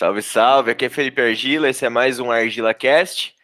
[0.00, 0.70] Salve, salve.
[0.70, 3.34] Aqui é Felipe Argila, esse é mais um Argila Cast.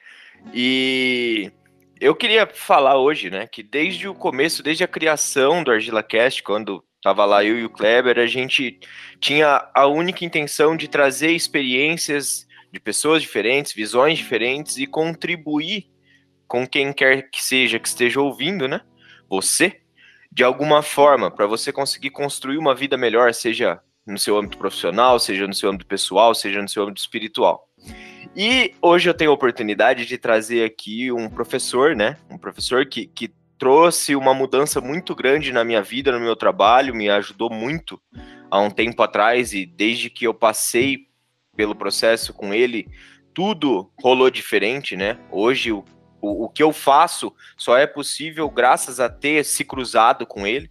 [0.55, 1.53] E
[2.01, 6.43] eu queria falar hoje, né, que desde o começo, desde a criação do Argila Cast,
[6.43, 8.81] quando tava lá eu e o Kleber, a gente
[9.21, 15.91] tinha a única intenção de trazer experiências de pessoas diferentes, visões diferentes e contribuir
[16.49, 18.81] com quem quer que seja que esteja ouvindo, né?
[19.29, 19.83] Você,
[20.33, 25.19] de alguma forma, para você conseguir construir uma vida melhor, seja no seu âmbito profissional,
[25.19, 27.69] seja no seu âmbito pessoal, seja no seu âmbito espiritual.
[28.35, 32.17] E hoje eu tenho a oportunidade de trazer aqui um professor, né?
[32.31, 36.95] Um professor que, que trouxe uma mudança muito grande na minha vida, no meu trabalho,
[36.95, 38.01] me ajudou muito
[38.51, 41.07] há um tempo atrás e desde que eu passei
[41.57, 42.87] pelo processo com ele,
[43.35, 45.19] tudo rolou diferente, né?
[45.31, 45.85] Hoje o,
[46.21, 50.71] o, o que eu faço só é possível graças a ter se cruzado com ele.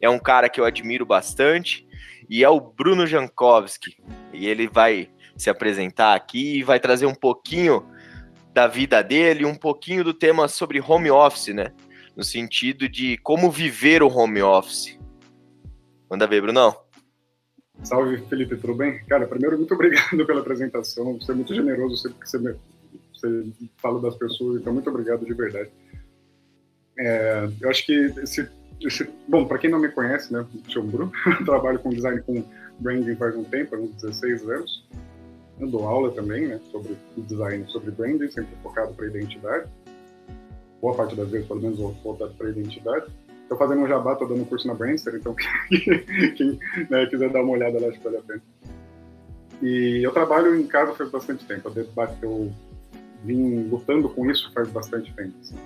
[0.00, 1.86] É um cara que eu admiro bastante
[2.28, 3.96] e é o Bruno Jankowski.
[4.32, 7.86] E ele vai se apresentar aqui e vai trazer um pouquinho
[8.52, 11.72] da vida dele, um pouquinho do tema sobre home office, né?
[12.16, 14.98] No sentido de como viver o home office.
[16.08, 16.76] Manda ver, Brunão.
[17.82, 19.04] Salve, Felipe, tudo bem?
[19.06, 21.18] Cara, primeiro, muito obrigado pela apresentação.
[21.20, 22.54] Você é muito generoso sempre que você, me,
[23.12, 25.70] você fala das pessoas, então muito obrigado de verdade.
[26.96, 28.48] É, eu acho que esse
[29.28, 31.12] bom, para quem não me conhece, né, sou o Bruno,
[31.44, 32.44] trabalho com design com
[32.78, 34.84] branding faz um tempo, uns 16 anos.
[35.60, 39.68] Eu dou aula também, né, sobre design, sobre branding, sempre focado para identidade.
[40.80, 43.06] Boa parte das vezes, pelo menos, voltado para identidade.
[43.42, 45.34] Estou fazendo um jabá, estou dando curso na Brandster, então
[46.36, 46.58] quem
[46.90, 48.42] né, quiser dar uma olhada lá, acho que vale a pena.
[49.62, 51.70] E eu trabalho em casa faz bastante tempo.
[51.74, 51.86] Eu,
[52.22, 52.52] eu
[53.24, 55.34] vim lutando com isso faz bastante tempo.
[55.40, 55.56] Assim.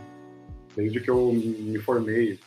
[0.76, 2.38] Desde que eu me formei,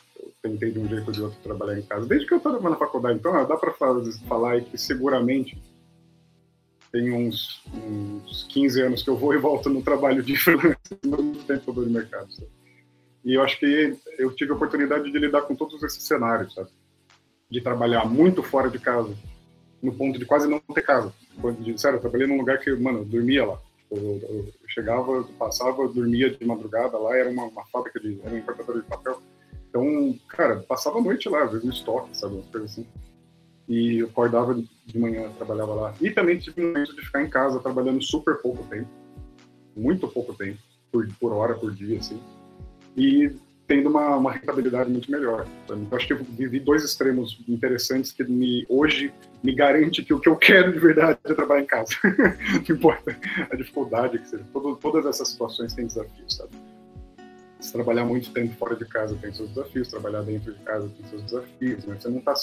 [0.42, 2.76] tentei de um jeito ou de outro trabalhar em casa, desde que eu estava na
[2.76, 3.18] faculdade.
[3.18, 5.56] Então, dá para falar que seguramente
[6.90, 10.76] tem uns, uns 15 anos que eu vou e volto no trabalho de freelance,
[11.06, 12.30] muito tempo do mercado.
[12.32, 12.50] Sabe?
[13.24, 16.68] E eu acho que eu tive a oportunidade de lidar com todos esses cenários, sabe?
[17.48, 19.14] De trabalhar muito fora de casa,
[19.80, 21.12] no ponto de quase não ter casa.
[21.76, 23.58] Sério, eu trabalhei num lugar que, mano, eu dormia lá.
[23.90, 28.34] Eu, eu, eu chegava, passava, dormia de madrugada lá, era uma, uma fábrica de, era
[28.34, 29.22] um importador de papel
[30.72, 32.86] passava a noite lá, às vezes no estoque, sabe, umas coisas assim.
[33.68, 35.94] E eu acordava de manhã, trabalhava lá.
[36.00, 38.88] E também tive um momento de ficar em casa trabalhando super pouco tempo,
[39.76, 40.58] muito pouco tempo,
[40.90, 42.18] por, por hora, por dia, assim.
[42.96, 43.30] E
[43.66, 45.46] tendo uma, uma rentabilidade muito melhor.
[45.64, 49.12] Então, acho que eu vivi dois extremos interessantes que me, hoje
[49.42, 51.94] me garante que o que eu quero de verdade é trabalhar em casa.
[52.66, 53.14] Não importa
[53.50, 54.44] a dificuldade que seja.
[54.54, 56.71] Todo, todas essas situações têm desafios, sabe?
[57.62, 61.08] Se trabalhar muito tempo fora de casa tem seus desafios, trabalhar dentro de casa tem
[61.08, 61.96] seus desafios, né?
[61.98, 62.34] Você não tá,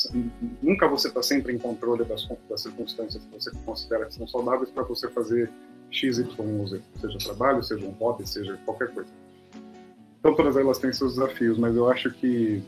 [0.63, 4.72] nunca você está sempre em controle das, das circunstâncias que você considera que são saudáveis
[4.72, 5.52] para você fazer
[5.91, 9.09] X, Y Z, seja trabalho, seja um hobby, seja qualquer coisa.
[10.22, 12.63] Então todas elas têm seus desafios, mas eu acho que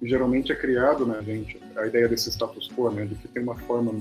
[0.00, 3.42] geralmente é criado na né, gente a ideia desse status quo, né, de que tem
[3.42, 4.00] uma forma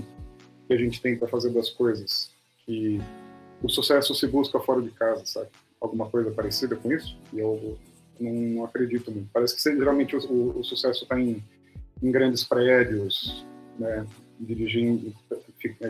[0.68, 2.32] que a gente tem para fazer das coisas
[2.64, 3.02] que
[3.64, 5.50] o sucesso se busca fora de casa, sabe?
[5.80, 7.78] Alguma coisa parecida com isso, e eu
[8.20, 9.30] não acredito muito.
[9.32, 11.44] Parece que geralmente o, o, sucesso está em,
[12.02, 13.46] em, grandes prédios,
[13.78, 14.06] né,
[14.40, 15.14] dirigindo,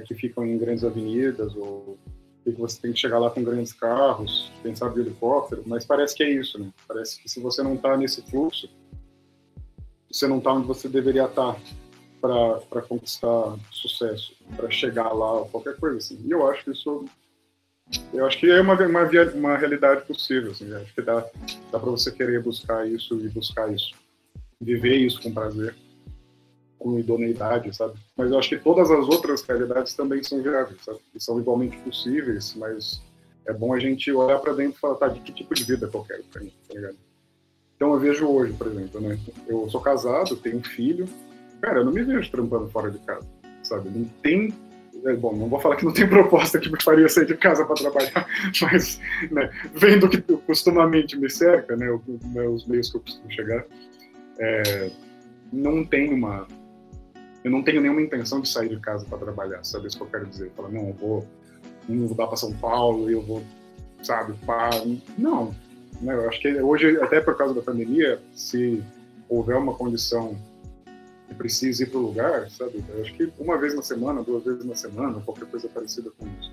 [0.06, 1.98] que ficam em grandes avenidas, ou
[2.44, 6.24] que você tem que chegar lá com grandes carros, sabe de helicóptero, mas parece que
[6.24, 6.72] é isso, né?
[6.88, 8.70] Parece que se você não está nesse fluxo,
[10.12, 11.60] você não está onde você deveria estar tá
[12.22, 16.20] para conquistar sucesso, para chegar lá, qualquer coisa assim.
[16.26, 17.06] E eu acho que isso
[18.14, 20.52] eu acho que é uma, uma, uma realidade possível.
[20.52, 21.26] Assim, acho que dá,
[21.72, 23.94] dá para você querer buscar isso e buscar isso.
[24.62, 25.74] Viver isso com prazer,
[26.78, 27.94] com idoneidade, sabe?
[28.16, 31.00] Mas eu acho que todas as outras realidades também são viáveis, sabe?
[31.16, 33.02] E são igualmente possíveis, mas
[33.46, 35.88] é bom a gente olhar para dentro e falar, tá, de que tipo de vida
[35.88, 36.98] que eu quero pra mim, tá ligado?
[37.76, 39.18] Então eu vejo hoje, por exemplo, né?
[39.48, 41.08] Eu sou casado, tenho filho.
[41.62, 43.26] Cara, eu não me vejo trampando fora de casa,
[43.64, 43.90] sabe?
[43.90, 44.54] Não tem
[45.20, 47.76] bom, não vou falar que não tem proposta que me faria sair de casa para
[47.76, 48.28] trabalhar,
[48.62, 49.00] mas
[49.32, 51.88] né, vendo que costumamente me cerca, né,
[52.34, 53.66] né, os meios que eu costumo chegar,
[54.40, 54.92] é,
[55.52, 56.48] não tenho uma,
[57.44, 59.88] eu não tenho nenhuma intenção de sair de casa para trabalhar, sabe?
[59.88, 60.52] Isso que eu quero dizer?
[60.56, 61.28] Falar, não, eu vou
[61.88, 63.44] mudar para São Paulo e eu vou,
[64.04, 64.70] sabe, pá,
[65.18, 65.56] não,
[66.02, 68.84] né, eu acho que hoje, até por causa da pandemia, se
[69.28, 70.36] houver uma condição
[71.36, 72.84] precisa ir para o lugar, sabe?
[72.90, 76.26] Eu acho que uma vez na semana, duas vezes na semana, qualquer coisa parecida com
[76.40, 76.52] isso.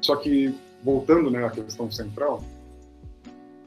[0.00, 2.44] Só que, voltando né, à questão central,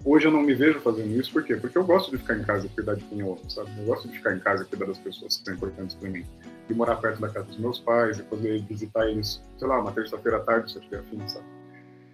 [0.06, 1.56] hoje eu não me vejo fazendo isso, por quê?
[1.56, 3.72] Porque eu gosto de ficar em casa e cuidar de quem eu amo, sabe?
[3.78, 6.24] Eu gosto de ficar em casa e cuidar das pessoas que são importantes para mim.
[6.70, 9.92] ir morar perto da casa dos meus pais e poder visitar eles, sei lá, uma
[9.92, 11.46] terça-feira à tarde, se eu tiver afim, sabe?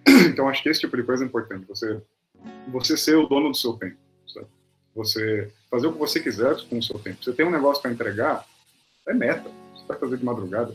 [0.32, 1.66] Então, acho que esse tipo de coisa é importante.
[1.66, 2.00] Você,
[2.68, 4.46] você ser o dono do seu tempo, sabe?
[4.94, 7.22] Você fazer o que você quiser com o seu tempo.
[7.22, 8.46] Você tem um negócio para entregar,
[9.08, 9.50] é meta.
[9.74, 10.72] Você vai fazer de madrugada.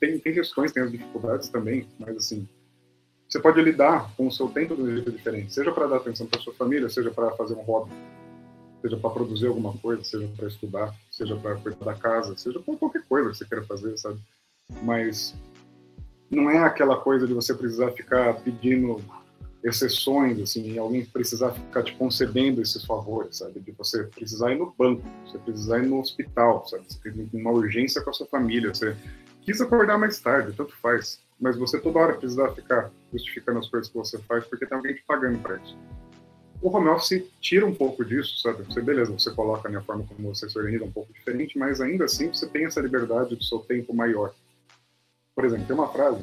[0.00, 2.48] Tem, tem questões, tem as dificuldades também, mas assim,
[3.28, 6.26] você pode lidar com o seu tempo de um jeito diferente, seja para dar atenção
[6.26, 7.92] para sua família, seja para fazer um hobby,
[8.82, 12.76] seja para produzir alguma coisa, seja para estudar, seja para cuidar da casa, seja para
[12.76, 14.18] qualquer coisa que você queira fazer, sabe?
[14.82, 15.36] Mas
[16.28, 19.00] não é aquela coisa de você precisar ficar pedindo
[19.62, 23.60] exceções, assim, alguém precisar ficar te concedendo esses favores, sabe?
[23.60, 26.84] De você precisar ir no banco, você precisar ir no hospital, sabe?
[26.88, 28.96] Você tem uma urgência com a sua família, você
[29.42, 33.88] quis acordar mais tarde, tanto faz mas você toda hora precisa ficar justificando as coisas
[33.88, 35.76] que você faz porque tem alguém te pagando para isso.
[36.60, 38.62] O home office tira um pouco disso, sabe?
[38.64, 42.04] Você, beleza, você coloca a forma como você se organiza um pouco diferente, mas ainda
[42.04, 44.34] assim você tem essa liberdade do seu tempo maior.
[45.34, 46.22] Por exemplo, tem uma frase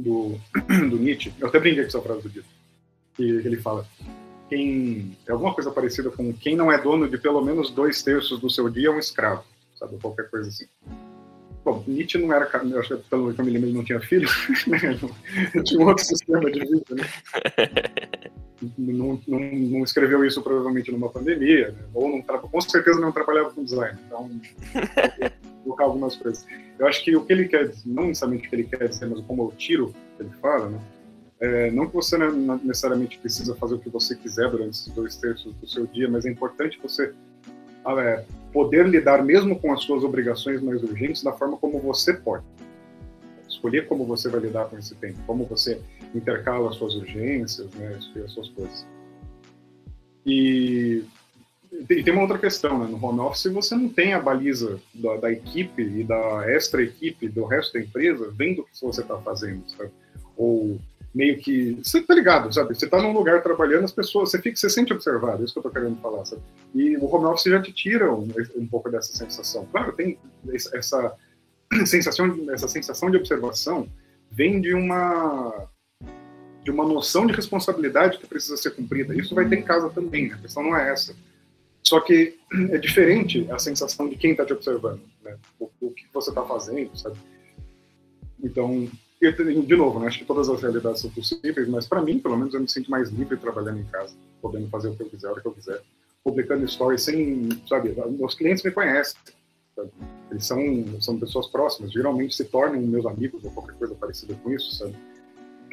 [0.00, 0.38] do,
[0.88, 2.42] do Nietzsche, eu até brinquei com essa frase do dia,
[3.14, 3.86] que ele fala,
[4.48, 8.40] quem é alguma coisa parecida com quem não é dono de pelo menos dois terços
[8.40, 9.44] do seu dia é um escravo,
[9.78, 9.96] sabe?
[9.98, 10.66] Qualquer coisa assim.
[11.64, 14.00] Bom, Nietzsche não era, eu acho que pelo que eu me lembro, ele não tinha
[14.00, 14.28] filho,
[14.66, 14.98] né?
[15.62, 17.04] tinha um outro sistema de vida, né?
[18.76, 21.82] Não, não, não, escreveu isso provavelmente numa pandemia, né?
[21.94, 24.30] ou não, com certeza não trabalhava com design, então
[25.80, 26.46] colocar algumas coisas.
[26.78, 29.06] Eu acho que o que ele quer dizer, não necessariamente o que ele quer dizer,
[29.06, 30.80] mas como eu tiro que ele fala, né?
[31.40, 32.18] É, não que você
[32.62, 36.26] necessariamente precisa fazer o que você quiser durante esses dois terços do seu dia, mas
[36.26, 37.14] é importante você
[37.82, 42.12] ah, é, poder lidar mesmo com as suas obrigações mais urgentes da forma como você
[42.12, 42.44] pode.
[43.48, 45.80] Escolher como você vai lidar com esse tempo, como você
[46.14, 48.86] intercala as suas urgências, né, as suas coisas.
[50.26, 51.02] E,
[51.72, 52.86] e tem uma outra questão, né?
[52.86, 57.28] No home office você não tem a baliza da, da equipe e da extra equipe
[57.28, 59.90] do resto da empresa vendo o que você está fazendo, sabe?
[60.36, 60.80] Ou
[61.14, 61.78] meio que.
[61.82, 62.74] Você tá ligado, sabe?
[62.74, 65.58] Você tá num lugar trabalhando, as pessoas, você fica, você sente observado, é isso que
[65.58, 66.42] eu tô querendo falar, sabe?
[66.74, 69.66] E o home office já te tira um, um pouco dessa sensação.
[69.70, 70.18] Claro, tem
[70.48, 71.14] essa
[71.86, 73.88] sensação, essa sensação de observação
[74.30, 75.68] vem de uma
[76.62, 79.14] de uma noção de responsabilidade que precisa ser cumprida.
[79.14, 80.34] Isso vai ter em casa também, né?
[80.34, 81.16] a questão não é essa.
[81.82, 82.38] Só que
[82.70, 85.36] é diferente a sensação de quem está te observando, né?
[85.58, 87.16] o, o que você está fazendo, sabe?
[88.42, 88.88] Então,
[89.20, 92.54] de novo, né, acho que todas as realidades são possíveis, mas para mim, pelo menos,
[92.54, 95.32] eu me sinto mais livre trabalhando em casa, podendo fazer o que eu quiser, a
[95.32, 95.82] hora que eu quiser,
[96.24, 99.16] publicando stories sem, sabe, meus clientes me conhecem,
[99.76, 99.90] sabe?
[100.30, 104.50] eles são, são pessoas próximas, geralmente se tornam meus amigos ou qualquer coisa parecida com
[104.52, 104.94] isso, sabe?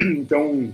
[0.00, 0.72] Então,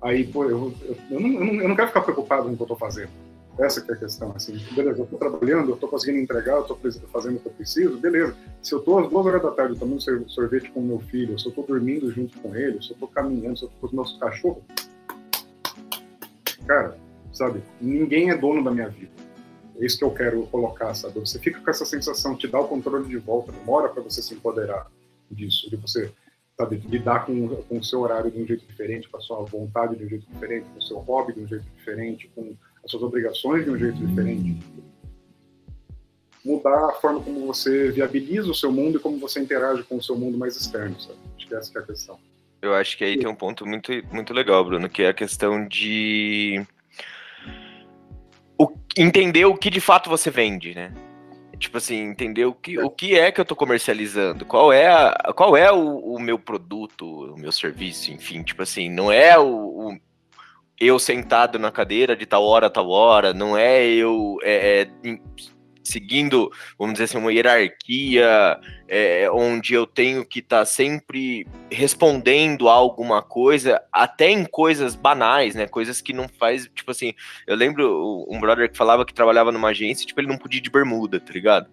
[0.00, 2.64] aí, pô, eu, eu, eu, não, eu não quero ficar preocupado com o que eu
[2.64, 3.10] estou fazendo,
[3.58, 6.78] essa é a questão, assim, beleza, eu estou trabalhando, eu estou conseguindo entregar, eu estou
[7.12, 8.34] fazendo o que eu preciso, beleza.
[8.62, 11.50] Se eu estou às duas horas da tarde tomando sorvete com meu filho, se eu
[11.50, 14.18] estou dormindo junto com ele, se eu estou caminhando, se eu estou com os meus
[14.18, 14.62] cachorros,
[16.66, 16.96] cara,
[17.32, 19.12] sabe, ninguém é dono da minha vida.
[19.78, 21.18] É isso que eu quero colocar, sabe?
[21.20, 24.34] Você fica com essa sensação, te dá o controle de volta, demora para você se
[24.34, 24.86] empoderar
[25.30, 26.12] disso, de você
[26.60, 29.96] sabe, lidar com, com o seu horário de um jeito diferente, com a sua vontade
[29.96, 32.54] de um jeito diferente, com o seu hobby de um jeito diferente, com
[32.84, 34.56] as suas obrigações de um jeito diferente.
[36.44, 40.02] Mudar a forma como você viabiliza o seu mundo e como você interage com o
[40.02, 41.18] seu mundo mais externo, sabe?
[41.36, 42.18] Acho que essa que é a questão.
[42.62, 45.66] Eu acho que aí tem um ponto muito, muito legal, Bruno, que é a questão
[45.66, 46.64] de
[48.58, 50.92] o, entender o que de fato você vende, né?
[51.58, 55.32] Tipo assim, entender o que, o que é que eu tô comercializando, qual é, a,
[55.34, 59.44] qual é o, o meu produto, o meu serviço, enfim, tipo assim, não é o,
[59.46, 59.98] o
[60.80, 65.18] eu sentado na cadeira de tal hora a tal hora, não é eu é, é,
[65.84, 68.58] seguindo, vamos dizer assim, uma hierarquia
[68.88, 74.94] é, onde eu tenho que estar tá sempre respondendo a alguma coisa, até em coisas
[74.94, 75.66] banais, né?
[75.66, 77.12] Coisas que não faz, tipo assim,
[77.46, 80.62] eu lembro um brother que falava que trabalhava numa agência, tipo, ele não podia ir
[80.62, 81.68] de bermuda, tá ligado?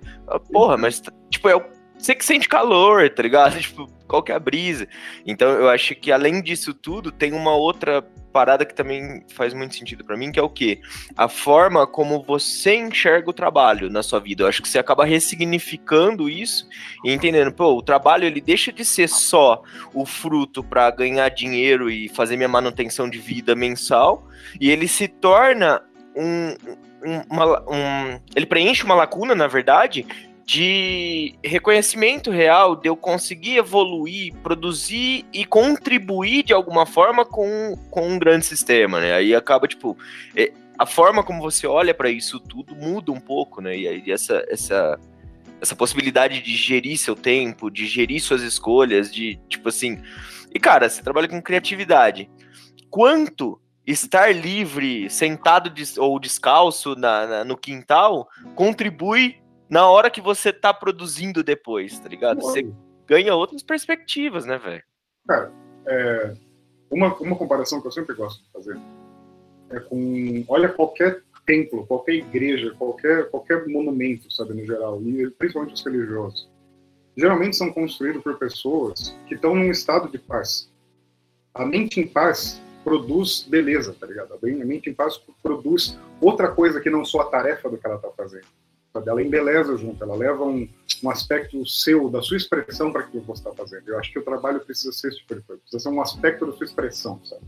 [0.52, 3.58] Porra, mas, tipo, é o você que sente calor, tá ligado?
[3.60, 4.88] Tipo, qual que é a brisa?
[5.26, 8.02] Então, eu acho que além disso tudo, tem uma outra
[8.38, 10.80] parada que também faz muito sentido para mim, que é o quê?
[11.16, 14.44] A forma como você enxerga o trabalho na sua vida.
[14.44, 16.68] Eu acho que você acaba ressignificando isso
[17.04, 21.90] e entendendo, pô, o trabalho ele deixa de ser só o fruto para ganhar dinheiro
[21.90, 24.28] e fazer minha manutenção de vida mensal,
[24.62, 25.82] e ele se torna
[26.16, 26.56] um,
[27.04, 30.06] um, uma, um, ele preenche uma lacuna, na verdade,
[30.48, 38.08] de reconhecimento real, de eu conseguir evoluir, produzir e contribuir de alguma forma com, com
[38.08, 39.14] um grande sistema, né?
[39.14, 39.98] Aí acaba, tipo,
[40.34, 43.78] é, a forma como você olha para isso tudo muda um pouco, né?
[43.78, 44.98] E aí essa, essa
[45.60, 50.02] essa possibilidade de gerir seu tempo, de gerir suas escolhas, de tipo assim.
[50.56, 52.30] E cara, você trabalha com criatividade.
[52.90, 60.22] Quanto estar livre, sentado de, ou descalço na, na, no quintal, contribui na hora que
[60.22, 62.42] você tá produzindo depois, tá ligado?
[62.42, 62.70] Você
[63.06, 64.84] ganha outras perspectivas, né, velho?
[65.28, 65.52] Cara,
[65.86, 66.34] é,
[66.90, 68.80] uma, uma comparação que eu sempre gosto de fazer
[69.70, 70.46] é com.
[70.48, 76.50] Olha qualquer templo, qualquer igreja, qualquer, qualquer monumento, sabe, no geral, e principalmente os religiosos.
[77.16, 80.70] Geralmente são construídos por pessoas que estão num estado de paz.
[81.54, 84.34] A mente em paz produz beleza, tá ligado?
[84.34, 87.96] A mente em paz produz outra coisa que não só a tarefa do que ela
[87.96, 88.46] está fazendo.
[88.98, 89.10] Sabe?
[89.10, 90.68] Ela embeleza junto, ela leva um,
[91.04, 93.88] um aspecto seu, da sua expressão para aquilo que você está fazendo.
[93.88, 96.46] Eu acho que o trabalho precisa ser esse tipo de coisa, precisa ser um aspecto
[96.46, 97.44] da sua expressão, sabe?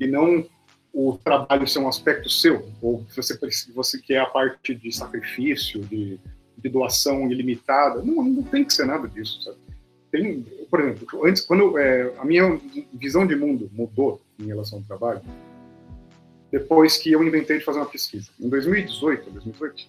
[0.00, 0.46] E não
[0.92, 3.36] o trabalho ser um aspecto seu, ou você,
[3.74, 6.20] você quer a parte de sacrifício, de,
[6.56, 8.00] de doação ilimitada.
[8.00, 9.56] Não, não tem que ser nada disso, sabe?
[10.12, 12.60] Tem, por exemplo, antes, quando é, a minha
[12.92, 15.20] visão de mundo mudou em relação ao trabalho,
[16.52, 18.30] depois que eu inventei de fazer uma pesquisa.
[18.38, 19.88] Em 2018, 2018,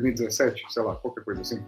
[0.00, 1.62] 2017, sei lá, qualquer coisa assim,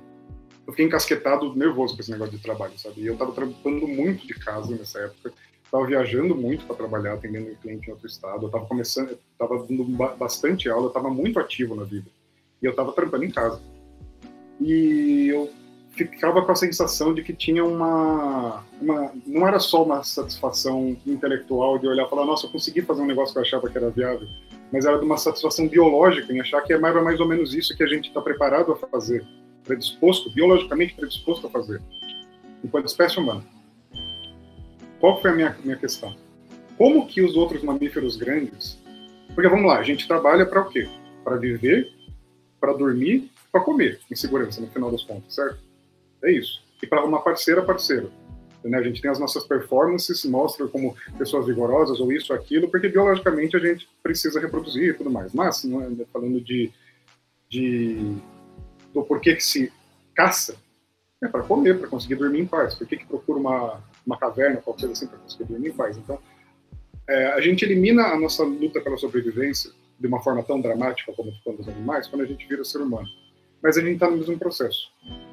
[0.67, 3.01] eu fiquei encasquetado, nervoso com esse negócio de trabalho, sabe?
[3.01, 5.33] E eu estava trabalhando muito de casa nessa época,
[5.65, 9.67] estava viajando muito para trabalhar, atendendo um cliente em outro estado, eu estava começando, estava
[9.67, 9.85] dando
[10.17, 12.11] bastante aula, eu estava muito ativo na vida.
[12.61, 13.63] E eu estava trampando em casa.
[14.61, 15.51] E eu
[16.05, 21.79] ficava com a sensação de que tinha uma, uma, não era só uma satisfação intelectual
[21.79, 23.91] de olhar e falar, nossa, eu consegui fazer um negócio que eu achava que era
[23.91, 24.29] viável,
[24.73, 27.77] mas era de uma satisfação biológica em achar que é mais, mais ou menos isso
[27.77, 29.27] que a gente está preparado a fazer,
[29.65, 31.81] predisposto, biologicamente predisposto a fazer,
[32.65, 33.45] enquanto espécie humana.
[35.01, 36.15] Qual foi a minha, minha questão?
[36.77, 38.79] Como que os outros mamíferos grandes.
[39.35, 40.89] Porque vamos lá, a gente trabalha para o quê?
[41.23, 41.93] Para viver,
[42.61, 45.68] para dormir, para comer, em segurança, no final das contas, certo?
[46.23, 46.63] É isso.
[46.83, 48.11] E para uma parceira, parceiro.
[48.65, 48.79] Né?
[48.79, 53.57] A gente tem as nossas performances, mostra como pessoas vigorosas ou isso, aquilo, porque biologicamente
[53.57, 55.33] a gente precisa reproduzir e tudo mais.
[55.33, 56.71] Mas, é, falando de,
[57.49, 58.17] de
[58.93, 59.73] do porquê que se
[60.15, 60.57] caça,
[61.23, 62.75] é para comer, para conseguir dormir em paz.
[62.75, 65.97] Por que, que procura uma, uma caverna, qualquer coisa assim, para conseguir dormir em paz?
[65.97, 66.19] Então,
[67.09, 71.33] é, a gente elimina a nossa luta pela sobrevivência de uma forma tão dramática como
[71.43, 73.09] quando os animais, quando a gente vira ser humano.
[73.63, 74.91] Mas a gente está no mesmo processo,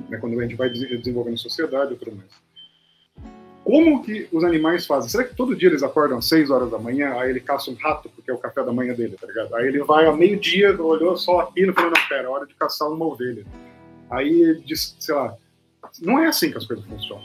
[0.10, 2.29] né, quando a gente vai desenvolvendo sociedade e tudo mais.
[3.63, 5.10] Como que os animais fazem?
[5.10, 7.74] Será que todo dia eles acordam às 6 horas da manhã, aí ele caça um
[7.74, 9.55] rato, porque é o café da manhã dele, tá ligado?
[9.55, 12.53] Aí ele vai ao meio-dia, olhou só aquilo e falou, não, pera, é hora de
[12.53, 13.44] caçar uma ovelha.
[14.12, 15.36] Aí diz, sei lá,
[16.00, 17.24] não é assim que as coisas funcionam,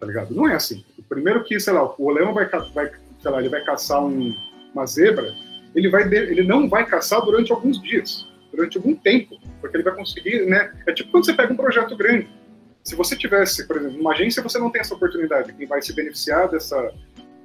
[0.00, 0.34] tá ligado?
[0.34, 0.82] Não é assim.
[1.08, 2.90] Primeiro que, sei lá, o leão vai, vai
[3.20, 4.34] sei lá, ele vai caçar um,
[4.74, 5.32] uma zebra,
[5.74, 9.94] ele, vai, ele não vai caçar durante alguns dias, durante algum tempo, porque ele vai
[9.94, 10.72] conseguir, né?
[10.86, 12.28] É tipo quando você pega um projeto grande.
[12.84, 15.52] Se você tivesse, por exemplo, uma agência, você não tem essa oportunidade.
[15.52, 16.92] Quem vai se beneficiar dessa,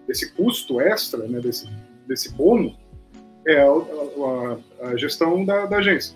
[0.07, 1.69] desse custo extra, né, desse,
[2.07, 2.75] desse bônus,
[3.47, 6.15] é a, a, a gestão da, da agência.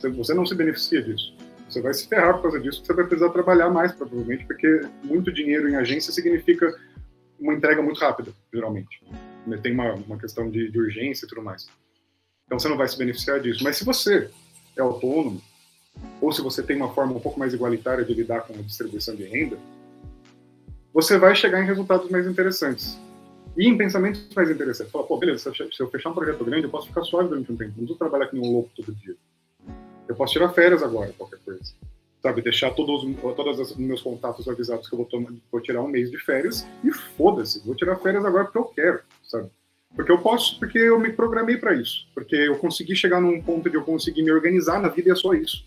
[0.00, 1.34] Você não se beneficia disso.
[1.68, 5.30] Você vai se ferrar por causa disso, você vai precisar trabalhar mais, provavelmente, porque muito
[5.30, 6.74] dinheiro em agência significa
[7.38, 9.02] uma entrega muito rápida, geralmente.
[9.62, 11.68] Tem uma, uma questão de, de urgência e tudo mais.
[12.48, 13.62] Então você não vai se beneficiar disso.
[13.62, 14.30] Mas se você
[14.74, 15.40] é autônomo,
[16.18, 19.14] ou se você tem uma forma um pouco mais igualitária de lidar com a distribuição
[19.14, 19.58] de renda,
[20.94, 22.98] você vai chegar em resultados mais interessantes.
[23.54, 24.90] E em pensamentos mais interessantes.
[24.90, 27.56] Fala, pô, beleza, se eu fechar um projeto grande, eu posso ficar suave durante um
[27.56, 27.70] tempo.
[27.70, 29.14] Não preciso trabalhar com um louco todo dia.
[30.08, 31.60] Eu posso tirar férias agora, qualquer coisa.
[32.22, 33.04] Sabe, deixar todos,
[33.36, 36.66] todos os meus contatos avisados que eu vou, tomar, vou tirar um mês de férias
[36.82, 39.50] e foda-se, vou tirar férias agora porque eu quero, sabe?
[39.94, 42.06] Porque eu posso, porque eu me programei para isso.
[42.14, 45.14] Porque eu consegui chegar num ponto de eu conseguir me organizar na vida e é
[45.14, 45.64] só isso.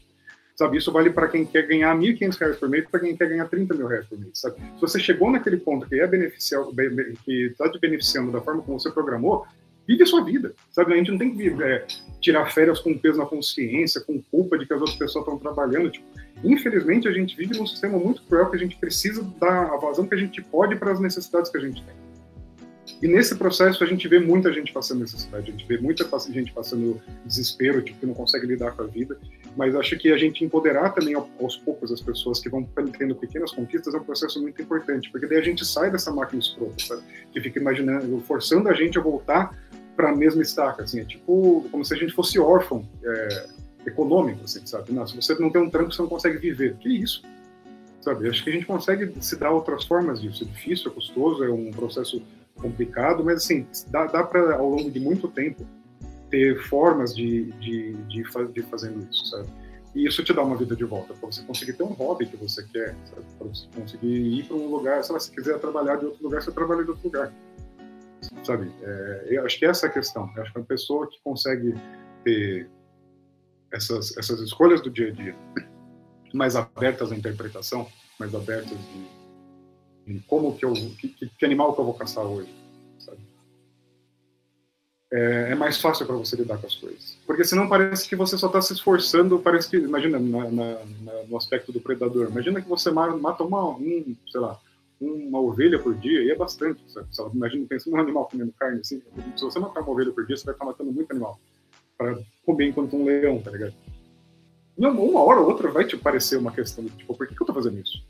[0.56, 3.48] Sabe, isso vale para quem quer ganhar R$ 1.500 por mês, para quem quer ganhar
[3.48, 4.40] 30 mil reais por mês.
[4.40, 4.58] Sabe?
[4.75, 6.63] Se você chegou naquele ponto que é beneficiar,
[7.25, 9.46] que está te beneficiando da forma como você programou,
[9.88, 10.54] vive a sua vida.
[10.72, 11.86] Sabe, a gente não tem que é,
[12.20, 15.90] tirar férias com peso na consciência, com culpa de que as outras pessoas estão trabalhando.
[15.90, 16.06] Tipo,
[16.44, 20.08] infelizmente, a gente vive num sistema muito cruel que a gente precisa dar a vazão
[20.08, 22.00] que a gente pode para as necessidades que a gente tem.
[23.01, 26.53] E nesse processo a gente vê muita gente passando necessidade, a gente vê muita gente
[26.53, 29.17] passando desespero, tipo, que não consegue lidar com a vida.
[29.58, 32.63] Mas acho que a gente empoderar também aos poucos as pessoas que vão
[32.98, 36.39] tendo pequenas conquistas é um processo muito importante, porque daí a gente sai dessa máquina
[36.39, 37.01] escrota, sabe?
[37.34, 39.58] Que fica imaginando, forçando a gente a voltar
[39.96, 43.48] para a mesma estaca, assim, é tipo como se a gente fosse órfão é,
[43.86, 44.93] econômico, assim, sabe?
[44.93, 46.75] Não, se você não tem um trampo, você não consegue viver.
[46.77, 47.24] Que isso?
[48.00, 48.27] Sabe?
[48.29, 50.43] Acho que a gente consegue se dar outras formas disso.
[50.43, 52.22] É difícil, é custoso, é um processo
[52.62, 55.65] complicado, mas assim, dá, dá para, ao longo de muito tempo,
[56.30, 59.50] ter formas de, de, de, de fazendo isso, sabe?
[59.94, 62.38] E isso te dá uma vida de volta, para você conseguir ter um hobby que
[62.38, 62.96] você quer,
[63.38, 66.51] para você conseguir ir para um lugar, se você quiser trabalhar de outro lugar, você
[66.51, 67.34] trabalha de outro lugar.
[68.44, 68.72] Sabe?
[68.82, 70.32] É, eu acho que essa é a questão.
[70.36, 71.75] Eu acho que uma pessoa que consegue
[72.24, 72.70] ter
[73.72, 75.36] essas, essas escolhas do dia a dia
[76.34, 77.88] mais abertas à interpretação,
[78.20, 79.21] mais abertas em,
[80.08, 82.53] em como que eu, que, que, animal que eu vou caçar hoje,
[83.00, 83.20] sabe?
[85.12, 87.17] É, é mais fácil para você lidar com as coisas.
[87.25, 91.24] Porque senão parece que você só está se esforçando, parece que, imagina, na, na, na,
[91.27, 94.60] no aspecto do predador, imagina que você mata uma, um, sei lá,
[95.00, 96.81] uma ovelha por dia, e é bastante,
[97.12, 97.36] sabe?
[97.36, 99.01] Imagina, pensa num animal comendo carne, assim,
[99.36, 101.39] se você matar uma ovelha por dia, você vai estar matando muito animal
[101.98, 103.74] para comer enquanto um leão, tá ligado?
[104.77, 107.48] uma hora ou outra vai te parecer uma questão de, tipo, por que, que eu
[107.48, 108.03] tô fazendo isso?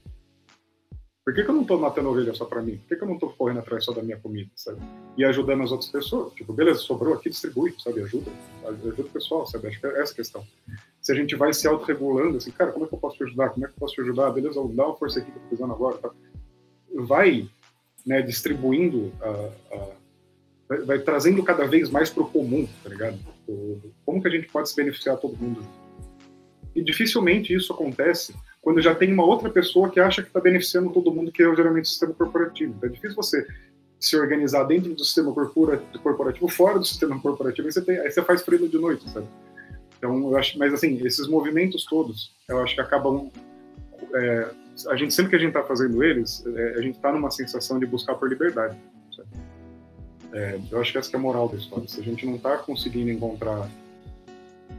[1.32, 2.76] Por que, que eu não tô matando ovelha só para mim?
[2.76, 4.82] Por que, que eu não tô correndo atrás só da minha comida, sabe?
[5.16, 6.34] E ajudando as outras pessoas.
[6.34, 8.02] Tipo, beleza, sobrou aqui, distribui, sabe?
[8.02, 8.30] Ajuda,
[8.66, 9.70] ajuda o pessoal, sabe?
[9.70, 10.46] Acho que é essa a questão.
[11.02, 13.52] Se a gente vai se autorregulando, assim, cara, como é que eu posso te ajudar?
[13.52, 14.30] Como é que eu posso te ajudar?
[14.32, 16.12] Beleza, dá uma força aqui que eu tô precisando agora, tá?
[16.96, 17.50] Vai,
[18.06, 19.30] né, distribuindo a,
[19.74, 19.88] a
[20.68, 23.18] vai, vai, trazendo cada vez mais para o comum, tá ligado?
[24.06, 25.66] Como que a gente pode se beneficiar todo mundo?
[26.76, 30.92] E dificilmente isso acontece quando já tem uma outra pessoa que acha que está beneficiando
[30.92, 32.74] todo mundo, que é geralmente o sistema corporativo.
[32.78, 33.46] Então é difícil você
[34.00, 38.22] se organizar dentro do sistema corporativo, fora do sistema corporativo, aí você, tem, aí você
[38.24, 39.28] faz freio de noite, sabe?
[39.98, 43.32] Então, eu acho, mas assim, esses movimentos todos, eu acho que acabam.
[44.16, 44.50] É,
[44.88, 47.78] a gente sempre que a gente está fazendo eles, é, a gente está numa sensação
[47.78, 48.76] de buscar por liberdade.
[50.34, 51.88] É, eu acho que essa que é a moral da história.
[51.88, 53.70] Se a gente não está conseguindo encontrar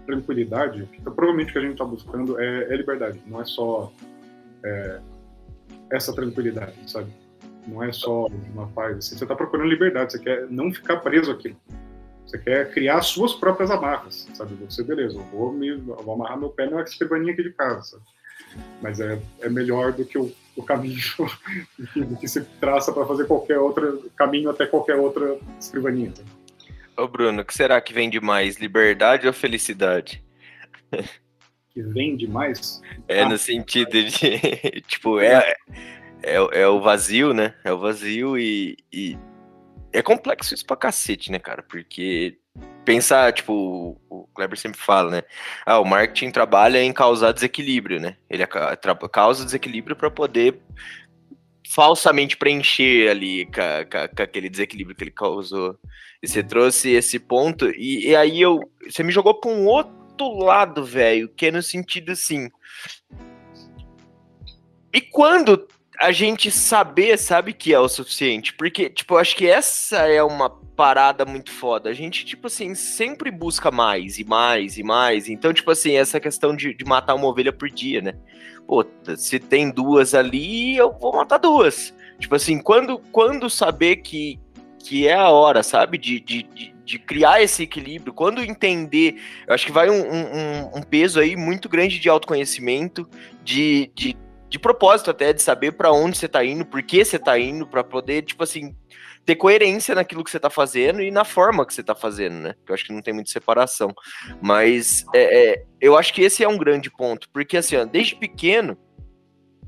[0.07, 3.93] tranquilidade, então, provavelmente o que a gente está buscando é, é, liberdade, não é só
[4.65, 5.01] é,
[5.91, 7.11] essa tranquilidade, sabe?
[7.67, 8.99] Não é só uma paz.
[8.99, 11.57] Assim, você está procurando liberdade, você quer não ficar preso aqui.
[12.27, 14.55] Você quer criar suas próprias amarras, sabe?
[14.65, 17.83] Você, beleza, eu vou, me, eu vou amarrar meu pé na escrivaninha aqui de casa,
[17.83, 18.03] sabe?
[18.81, 21.01] Mas é, é melhor do que o, o caminho
[21.95, 26.13] do que se traça para fazer qualquer outro caminho até qualquer outra escrivaninha.
[26.15, 26.42] Sabe?
[26.97, 30.23] Ô Bruno, o que será que vem de mais, liberdade ou felicidade?
[31.71, 32.83] Que vem de mais?
[33.09, 35.55] É, ah, no sentido de, tipo, é,
[36.23, 37.55] é, é, o vazio, né?
[37.65, 39.17] É o vazio e, e
[39.93, 41.63] é complexo isso pra cacete, né, cara?
[41.63, 42.39] Porque
[42.85, 45.23] pensar, tipo, o Kleber sempre fala, né?
[45.65, 48.17] Ah, o marketing trabalha em causar desequilíbrio, né?
[48.29, 48.47] Ele
[49.11, 50.61] causa desequilíbrio para poder
[51.73, 53.53] falsamente preencher ali com,
[53.91, 55.79] com, com, aquele desequilíbrio que ele causou.
[56.23, 58.61] E você trouxe esse ponto, e, e aí eu.
[58.89, 62.51] Você me jogou para um outro lado, velho, que é no sentido assim.
[64.93, 65.67] E quando
[65.99, 68.53] a gente saber, sabe, que é o suficiente?
[68.53, 71.89] Porque, tipo, eu acho que essa é uma parada muito foda.
[71.89, 75.29] A gente, tipo assim, sempre busca mais e mais e mais.
[75.29, 78.15] Então, tipo assim, essa questão de, de matar uma ovelha por dia, né?
[78.67, 78.85] Pô,
[79.17, 81.95] se tem duas ali, eu vou matar duas.
[82.19, 84.39] Tipo assim, quando, quando saber que,
[84.79, 85.99] que é a hora, sabe?
[85.99, 90.79] De, de, de, de criar esse equilíbrio, quando entender, eu acho que vai um, um,
[90.79, 93.09] um peso aí muito grande de autoconhecimento,
[93.43, 94.17] de, de,
[94.49, 97.67] de propósito até, de saber para onde você tá indo, por que você tá indo,
[97.67, 98.75] para poder, tipo assim,
[99.25, 102.55] ter coerência naquilo que você está fazendo e na forma que você está fazendo, né?
[102.67, 103.95] Eu acho que não tem muita separação.
[104.41, 108.17] Mas é, é, eu acho que esse é um grande ponto, porque assim, ó, desde
[108.17, 108.77] pequeno,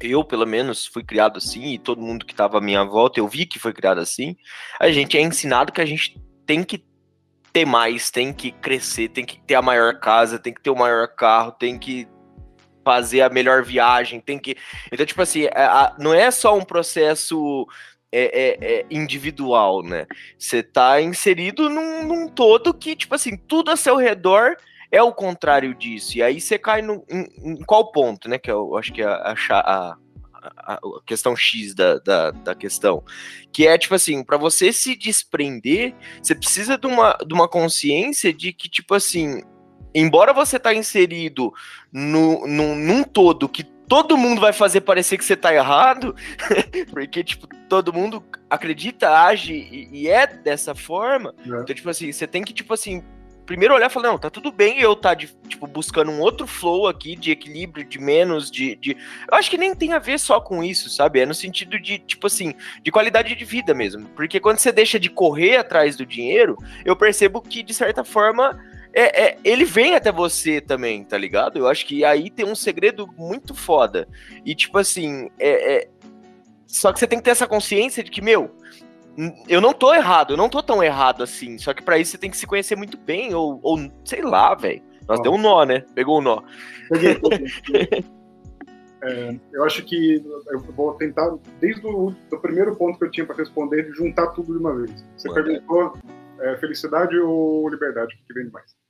[0.00, 3.28] eu, pelo menos, fui criado assim, e todo mundo que estava à minha volta, eu
[3.28, 4.36] vi que foi criado assim.
[4.80, 6.84] A gente é ensinado que a gente tem que
[7.52, 10.76] ter mais, tem que crescer, tem que ter a maior casa, tem que ter o
[10.76, 12.08] maior carro, tem que
[12.84, 14.56] fazer a melhor viagem, tem que.
[14.92, 17.66] Então, tipo assim, a, não é só um processo
[18.14, 20.06] é, é, é individual, né?
[20.38, 24.56] Você tá inserido num, num, todo que, tipo assim, tudo a seu redor
[24.90, 26.16] é o contrário disso.
[26.16, 28.38] E aí você cai no, em, em qual ponto, né?
[28.38, 29.96] Que eu acho que é a, a,
[30.56, 33.02] a, questão X da, da, da, questão.
[33.52, 38.32] Que é, tipo assim, para você se desprender, você precisa de uma, de uma consciência
[38.32, 39.42] de que, tipo assim,
[39.92, 41.52] embora você tá inserido
[41.92, 46.14] no, no, num todo que todo mundo vai fazer parecer que você tá errado,
[46.90, 51.34] porque, tipo, todo mundo acredita, age e, e é dessa forma.
[51.40, 51.48] É.
[51.48, 53.02] Então, tipo assim, você tem que, tipo assim,
[53.44, 56.46] primeiro olhar e falar, não, tá tudo bem eu tá, de, tipo, buscando um outro
[56.46, 58.96] flow aqui de equilíbrio, de menos, de, de...
[59.30, 61.20] Eu acho que nem tem a ver só com isso, sabe?
[61.20, 64.08] É no sentido de, tipo assim, de qualidade de vida mesmo.
[64.10, 68.58] Porque quando você deixa de correr atrás do dinheiro, eu percebo que, de certa forma
[68.94, 71.58] é, é, ele vem até você também, tá ligado?
[71.58, 74.06] Eu acho que aí tem um segredo muito foda.
[74.44, 75.88] E, tipo assim, é, é...
[76.66, 78.54] só que você tem que ter essa consciência de que, meu,
[79.48, 81.58] eu não tô errado, eu não tô tão errado assim.
[81.58, 84.54] Só que para isso você tem que se conhecer muito bem, ou, ou sei lá,
[84.54, 84.82] velho.
[85.08, 85.84] Nossa, deu um nó, né?
[85.94, 86.42] Pegou um nó.
[86.88, 87.16] Peguei,
[87.66, 88.04] peguei.
[89.02, 93.26] É, eu acho que eu vou tentar, desde o do primeiro ponto que eu tinha
[93.26, 95.04] para responder, juntar tudo de uma vez.
[95.16, 95.98] Você perguntou
[96.40, 98.83] é, felicidade ou liberdade, o que vende mais?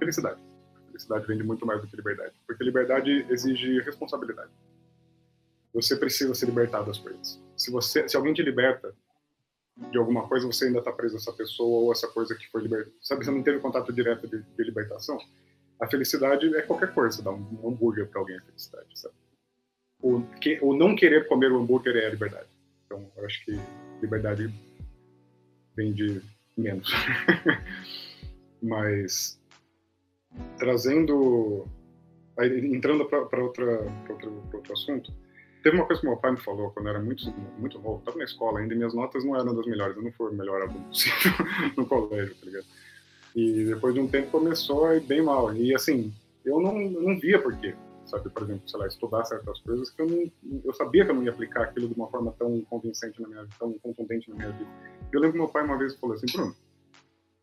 [0.00, 0.40] Felicidade.
[0.86, 4.50] Felicidade vende muito mais do que liberdade, porque liberdade exige responsabilidade.
[5.72, 7.40] Você precisa se libertar das coisas.
[7.56, 8.92] Se você, se alguém te liberta
[9.90, 12.62] de alguma coisa, você ainda está preso a essa pessoa ou essa coisa que foi
[12.62, 12.92] libertada.
[13.00, 15.18] Sabe, você não teve contato direto de, de libertação.
[15.78, 19.14] A felicidade é qualquer coisa, um, um hambúrguer para alguém é felicidade, sabe?
[20.02, 22.48] O, que, o não querer comer o hambúrguer é a liberdade.
[22.84, 23.58] Então, eu acho que
[24.02, 24.52] liberdade
[25.76, 26.20] vem de
[26.56, 26.90] menos.
[28.62, 29.39] Mas,
[30.58, 31.66] trazendo.
[32.38, 33.92] Entrando para outro,
[34.54, 35.12] outro assunto,
[35.62, 38.16] teve uma coisa que meu pai me falou quando eu era muito, muito novo, estava
[38.16, 40.62] na escola ainda, e minhas notas não eram das melhores, eu não fui o melhor
[40.62, 41.32] aluno possível
[41.76, 42.66] no colégio, tá ligado?
[43.36, 45.54] E depois de um tempo começou a ir bem mal.
[45.54, 46.12] E assim,
[46.44, 47.74] eu não, não via por quê.
[48.06, 50.32] Sabe, por exemplo, sei lá, estudar certas coisas que eu não,
[50.64, 53.42] eu sabia que eu não ia aplicar aquilo de uma forma tão convincente na minha
[53.42, 54.70] vida, tão contundente na minha vida.
[55.12, 56.56] Eu lembro que meu pai uma vez falou assim, Bruno,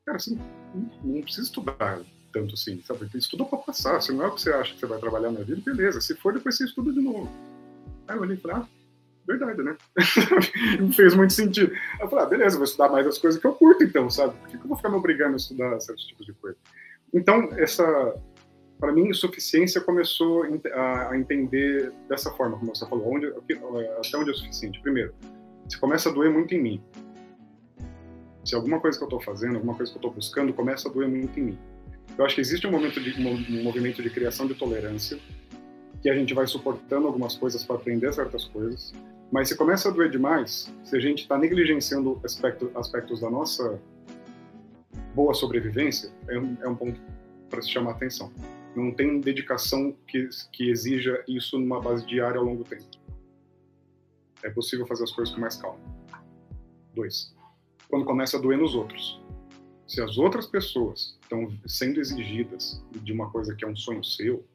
[0.06, 0.38] cara, assim,
[1.04, 2.02] não precisa estudar
[2.38, 3.10] tanto assim, sabe?
[3.15, 5.41] Estuda para passar, se não é o que você acha que você vai trabalhar na
[5.41, 6.00] vida, beleza.
[6.02, 7.30] Se for, depois você estuda de novo.
[8.08, 8.65] Aí eu olhei e ah,
[9.28, 9.76] verdade, né?
[10.80, 11.73] não fez muito sentido.
[12.00, 14.36] Eu falei, ah, beleza, vou estudar mais as coisas que eu curto, então, sabe?
[14.39, 16.58] Por que, eu vou ficar me obrigando a estudar certos tipos de coisa?
[17.13, 18.15] Então, essa,
[18.80, 24.34] para mim, insuficiência começou a entender dessa forma, como você falou, onde, até onde é
[24.34, 24.80] suficiente.
[24.82, 25.13] Primeiro,
[25.67, 26.84] se começa a doer muito em mim.
[28.45, 30.91] Se alguma coisa que eu estou fazendo, alguma coisa que eu estou buscando, começa a
[30.91, 31.60] doer muito em mim.
[32.15, 35.17] Eu acho que existe um momento de um movimento de criação de tolerância
[36.02, 38.93] que a gente vai suportando algumas coisas para aprender certas coisas
[39.32, 43.80] mas se começa a doer demais, se a gente está negligenciando aspecto, aspectos da nossa
[45.13, 47.00] boa sobrevivência, é um, é um ponto
[47.50, 48.32] para se chamar atenção.
[48.76, 52.86] Não tem dedicação que, que exija isso numa base diária ao longo do tempo.
[54.43, 55.80] É possível fazer as coisas com mais calma.
[56.93, 57.36] Dois,
[57.89, 59.22] quando começa a doer nos outros.
[59.88, 64.45] Se as outras pessoas estão sendo exigidas de uma coisa que é um sonho seu,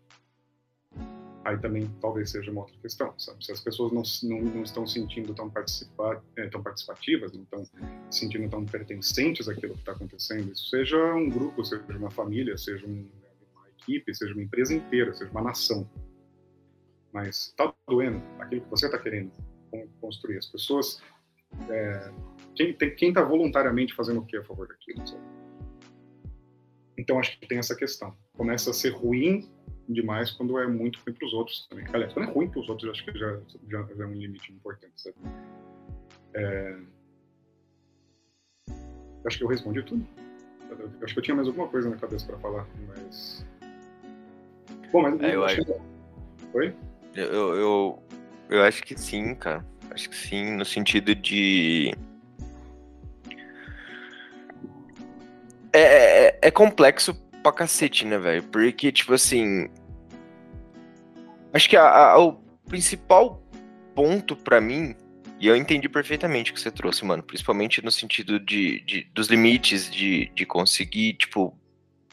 [1.45, 3.45] aí também talvez seja uma outra questão, sabe?
[3.45, 5.51] Se as pessoas não, não, não estão sentindo tão,
[6.37, 7.65] é, tão participativas, não estão
[8.11, 12.87] sentindo tão pertencentes àquilo que está acontecendo, isso seja um grupo, seja uma família, seja
[12.87, 13.09] um,
[13.55, 15.89] uma equipe, seja uma empresa inteira, seja uma nação.
[17.11, 19.33] Mas está doendo aquilo que você está querendo
[20.01, 20.39] construir.
[20.39, 21.01] As pessoas.
[21.69, 22.13] É,
[22.55, 25.07] quem está voluntariamente fazendo o que a favor daquilo?
[25.07, 25.23] Sabe?
[26.99, 28.17] Então acho que tem essa questão.
[28.35, 29.51] Começa a ser ruim
[29.89, 31.85] demais quando é muito ruim para os outros também.
[31.93, 34.53] Aliás, quando é ruim para os outros, acho que já, já, já, é um limite
[34.53, 35.17] importante, sabe?
[36.35, 36.79] É...
[39.27, 40.07] Acho que eu respondi tudo.
[41.03, 43.47] Acho que eu tinha mais alguma coisa na cabeça para falar, mas.
[44.91, 45.21] Bom, mas.
[45.21, 45.65] É, eu acho...
[45.65, 45.73] Que...
[46.55, 46.75] Oi?
[47.15, 48.03] Eu, eu,
[48.49, 49.65] eu acho que sim, cara.
[49.91, 51.95] Acho que sim, no sentido de.
[55.73, 55.81] É,
[56.27, 58.43] é, é complexo pra cacete, né, velho?
[58.45, 59.69] Porque, tipo assim.
[61.53, 62.35] Acho que a, a, o
[62.67, 63.43] principal
[63.95, 64.95] ponto para mim,
[65.39, 69.29] e eu entendi perfeitamente o que você trouxe, mano, principalmente no sentido de, de dos
[69.29, 71.59] limites, de, de conseguir, tipo,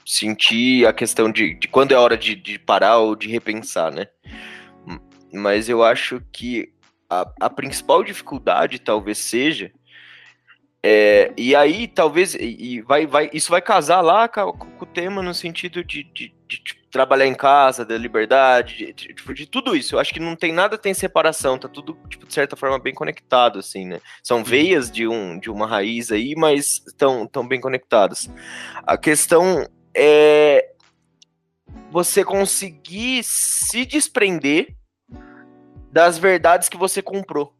[0.06, 4.08] sentir a questão de, de quando é hora de, de parar ou de repensar, né?
[5.32, 6.74] Mas eu acho que
[7.10, 9.72] a, a principal dificuldade talvez seja
[10.82, 15.22] é, e aí, talvez, e vai, vai, isso vai casar lá com, com o tema
[15.22, 19.96] no sentido de, de, de, de, trabalhar em casa, da liberdade, de, de, tudo isso.
[19.96, 22.94] Eu acho que não tem nada tem separação, tá tudo, tipo, de certa forma, bem
[22.94, 24.00] conectado, assim, né?
[24.24, 28.30] São veias de, um, de uma raiz aí, mas estão tão bem conectadas.
[28.88, 30.72] A questão é
[31.92, 34.76] você conseguir se desprender
[35.92, 37.54] das verdades que você comprou.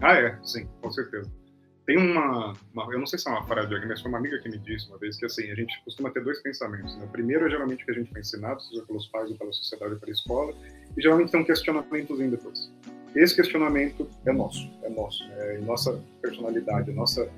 [0.00, 1.41] Ah, é, sim, com certeza.
[1.84, 4.18] Tem uma, uma, eu não sei se é uma frase de alguém, mas foi uma
[4.18, 6.96] amiga que me disse uma vez que assim, a gente costuma ter dois pensamentos.
[6.96, 7.04] Né?
[7.04, 9.52] O primeiro é geralmente o que a gente foi ensinado, seja pelos pais ou pela
[9.52, 10.54] sociedade ou pela escola,
[10.96, 12.72] e geralmente tem um questionamentozinho depois.
[13.16, 17.28] Esse questionamento é nosso, é nosso, é nossa personalidade, é nossa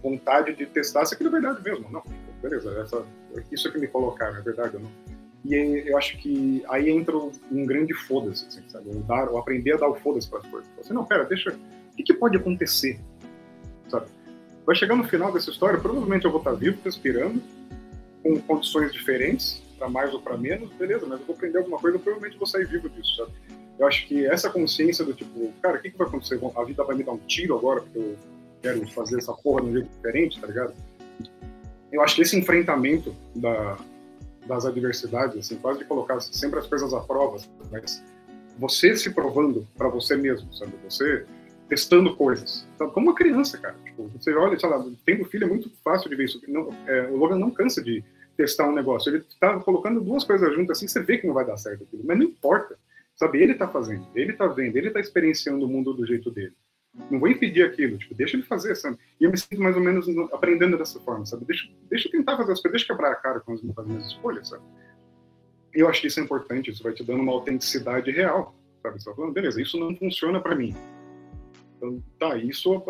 [0.00, 1.90] vontade de testar se aquilo é verdade mesmo.
[1.90, 2.02] Não,
[2.40, 3.04] beleza, essa,
[3.50, 4.90] isso é que me colocaram, é verdade ou não?
[5.44, 8.88] E eu acho que aí entra um grande foda-se, assim, sabe?
[8.88, 10.70] O, dar, o aprender a dar o foda-se para as coisas.
[10.78, 11.50] Assim, não, pera, deixa.
[11.50, 12.98] O que, que pode acontecer
[13.88, 14.06] sabe?
[14.66, 17.42] Vai chegar no final dessa história, provavelmente eu vou estar vivo, respirando,
[18.22, 21.96] com condições diferentes, para mais ou para menos, beleza, mas eu vou aprender alguma coisa,
[21.96, 23.32] eu provavelmente vou sair vivo disso, sabe?
[23.78, 26.40] Eu acho que essa consciência do tipo, cara, o que, que vai acontecer?
[26.56, 28.16] A vida vai me dar um tiro agora, porque eu
[28.62, 30.74] quero fazer essa porra de um jeito diferente, tá ligado?
[31.94, 33.78] eu acho que esse enfrentamento da,
[34.46, 37.38] das adversidades, assim, quase de colocar sempre as coisas à prova,
[37.70, 38.02] mas
[38.58, 40.72] você se provando para você mesmo, sabe?
[40.88, 41.24] Você
[41.68, 42.66] testando coisas.
[42.74, 43.74] Então, como uma criança, cara.
[43.84, 46.40] Tipo, você olha, sei lá, tendo filho é muito fácil de ver isso.
[46.48, 48.04] Não, é, o Logan não cansa de
[48.36, 49.10] testar um negócio.
[49.10, 52.02] Ele tá colocando duas coisas juntas assim, você vê que não vai dar certo aquilo.
[52.04, 52.76] Mas não importa.
[53.16, 56.52] Sabe, ele tá fazendo, ele tá vendo, ele tá experienciando o mundo do jeito dele.
[57.10, 58.98] Não vou impedir aquilo, tipo, deixa ele fazer, sabe?
[59.20, 61.44] E eu me sinto mais ou menos aprendendo dessa forma, sabe?
[61.44, 64.06] Deixa, deixa eu tentar fazer as coisas, deixa eu quebrar a cara com as minhas
[64.06, 64.64] escolhas, sabe?
[65.72, 69.00] Eu acho que isso é importante, isso vai te dando uma autenticidade real, sabe?
[69.00, 70.74] Você tá falando, beleza, isso não funciona para mim.
[71.84, 72.82] Então, tá, isso,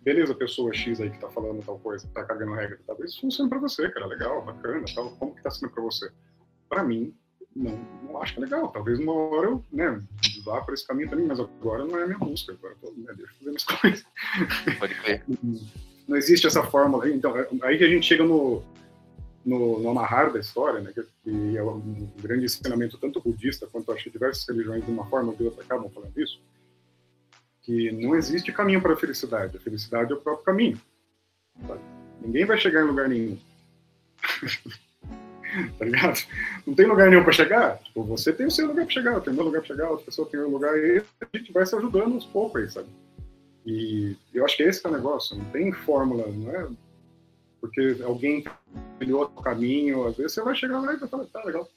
[0.00, 3.50] beleza, pessoa X aí que tá falando tal coisa, tá cagando regra, talvez isso funcione
[3.50, 6.10] para você, cara, legal, bacana, tal, como que tá sendo para você?
[6.68, 7.14] Para mim,
[7.54, 8.68] não, não acho que é legal.
[8.68, 10.00] Talvez uma hora eu né,
[10.44, 12.52] vá para esse caminho também, mas agora não é a minha busca.
[12.52, 14.06] Agora eu tô, né, deixa eu fazer minhas coisas.
[14.78, 15.24] Pode ver.
[16.06, 17.08] Não existe essa fórmula.
[17.10, 18.62] Então, é, aí que a gente chega no,
[19.44, 24.10] no, no amarrar da história, né, que é um grande ensinamento tanto budista quanto acho
[24.10, 26.40] diversas religiões de uma forma ou de outra acabam falando isso,
[27.68, 29.58] que não existe caminho para a felicidade.
[29.58, 30.80] A felicidade é o próprio caminho.
[32.18, 33.38] Ninguém vai chegar em lugar nenhum.
[35.78, 36.18] tá ligado?
[36.66, 37.76] Não tem lugar nenhum para chegar.
[37.80, 40.06] Tipo, você tem o seu lugar para chegar, eu tenho meu lugar para chegar, outra
[40.06, 42.88] pessoa tem o lugar, e a gente vai se ajudando aos poucos aí, sabe?
[43.66, 46.66] E eu acho que esse é o negócio, não tem fórmula, não é
[47.60, 48.44] porque alguém
[48.98, 51.68] trilhou outro caminho, às vezes você vai chegar lá e vai falar, tá legal.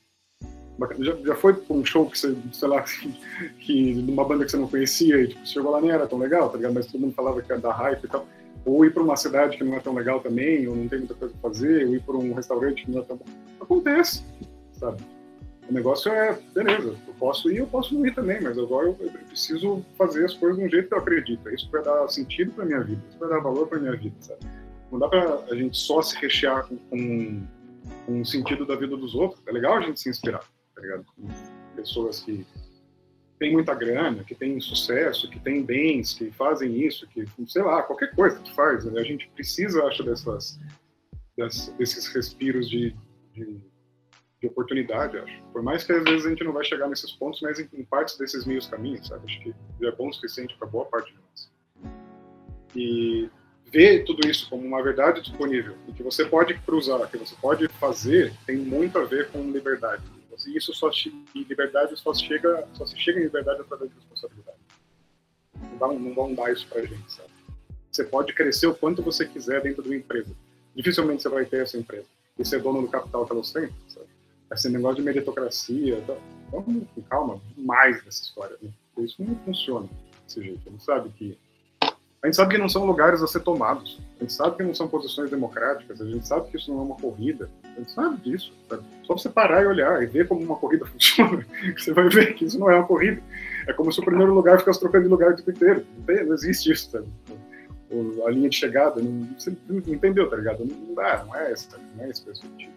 [0.99, 2.81] Já, já foi para um show que você, sei lá,
[3.59, 6.17] que, de uma banda que você não conhecia e tipo, chegou lá nem era tão
[6.17, 6.73] legal, tá ligado?
[6.73, 8.25] Mas todo mundo falava que era da hype e tal
[8.65, 11.15] ou ir para uma cidade que não é tão legal também, ou não tem muita
[11.15, 13.19] coisa para fazer, ou ir para um restaurante que não é tão.
[13.59, 14.23] Acontece,
[14.73, 15.01] sabe?
[15.69, 18.97] O negócio é, beleza, eu posso ir, eu posso não ir também, mas agora eu,
[18.99, 21.49] eu preciso fazer as coisas de um jeito que eu acredito.
[21.49, 24.39] Isso vai dar sentido para minha vida, isso vai dar valor para minha vida, sabe?
[24.91, 27.43] Não dá para a gente só se rechear com, com,
[28.05, 29.41] com o sentido da vida dos outros.
[29.47, 30.43] É legal a gente se inspirar,
[30.81, 31.05] tá ligado?
[31.15, 31.27] Com
[31.75, 32.45] pessoas que
[33.39, 37.83] tem muita grana, que tem sucesso, que tem bens, que fazem isso, que, sei lá,
[37.83, 38.85] qualquer coisa que faz.
[38.85, 38.99] Né?
[38.99, 40.59] A gente precisa, acho, dessas
[41.77, 42.95] desses respiros de,
[43.33, 43.59] de,
[44.39, 45.41] de, oportunidade, acho.
[45.51, 47.83] Por mais que às vezes a gente não vai chegar nesses pontos, mas em, em
[47.83, 49.25] partes desses meios caminhos, sabe?
[49.25, 51.51] Acho que já é bom o suficiente para boa parte de nós.
[52.75, 53.29] E
[53.71, 57.67] ver tudo isso como uma verdade disponível e que você pode cruzar, que você pode
[57.69, 60.03] fazer, tem muito a ver com liberdade
[60.45, 60.89] e isso só
[61.35, 64.57] e liberdade só chega só se chega em liberdade através de responsabilidade.
[65.55, 67.29] Não, dá, não vão dar isso para gente, sabe?
[67.91, 70.33] Você pode crescer o quanto você quiser dentro de uma empresa.
[70.75, 72.07] Dificilmente você vai ter essa empresa
[72.39, 74.07] e ser dono do capital que elas têm, sabe?
[74.51, 76.17] Esse negócio de meritocracia, então,
[76.49, 78.57] vamos com calma, mais dessa história.
[78.61, 78.69] Né?
[78.99, 79.89] Isso não funciona
[80.25, 80.61] desse jeito.
[80.67, 81.37] Ele sabe que
[82.23, 83.99] a gente sabe que não são lugares a ser tomados.
[84.17, 85.99] A gente sabe que não são posições democráticas.
[85.99, 87.49] A gente sabe que isso não é uma corrida.
[87.63, 88.53] A gente sabe disso.
[88.69, 88.83] Sabe?
[89.03, 91.43] Só você parar e olhar e ver como uma corrida funciona,
[91.75, 93.19] você vai ver que isso não é uma corrida.
[93.67, 95.83] É como se o primeiro lugar ficasse trocando de lugar o tempo inteiro.
[95.97, 97.07] Não, tem, não existe isso, sabe?
[98.25, 100.65] a linha de chegada, não, você não entendeu, tá ligado?
[100.65, 102.71] Não dá, não é essa, não é esse perspectiva.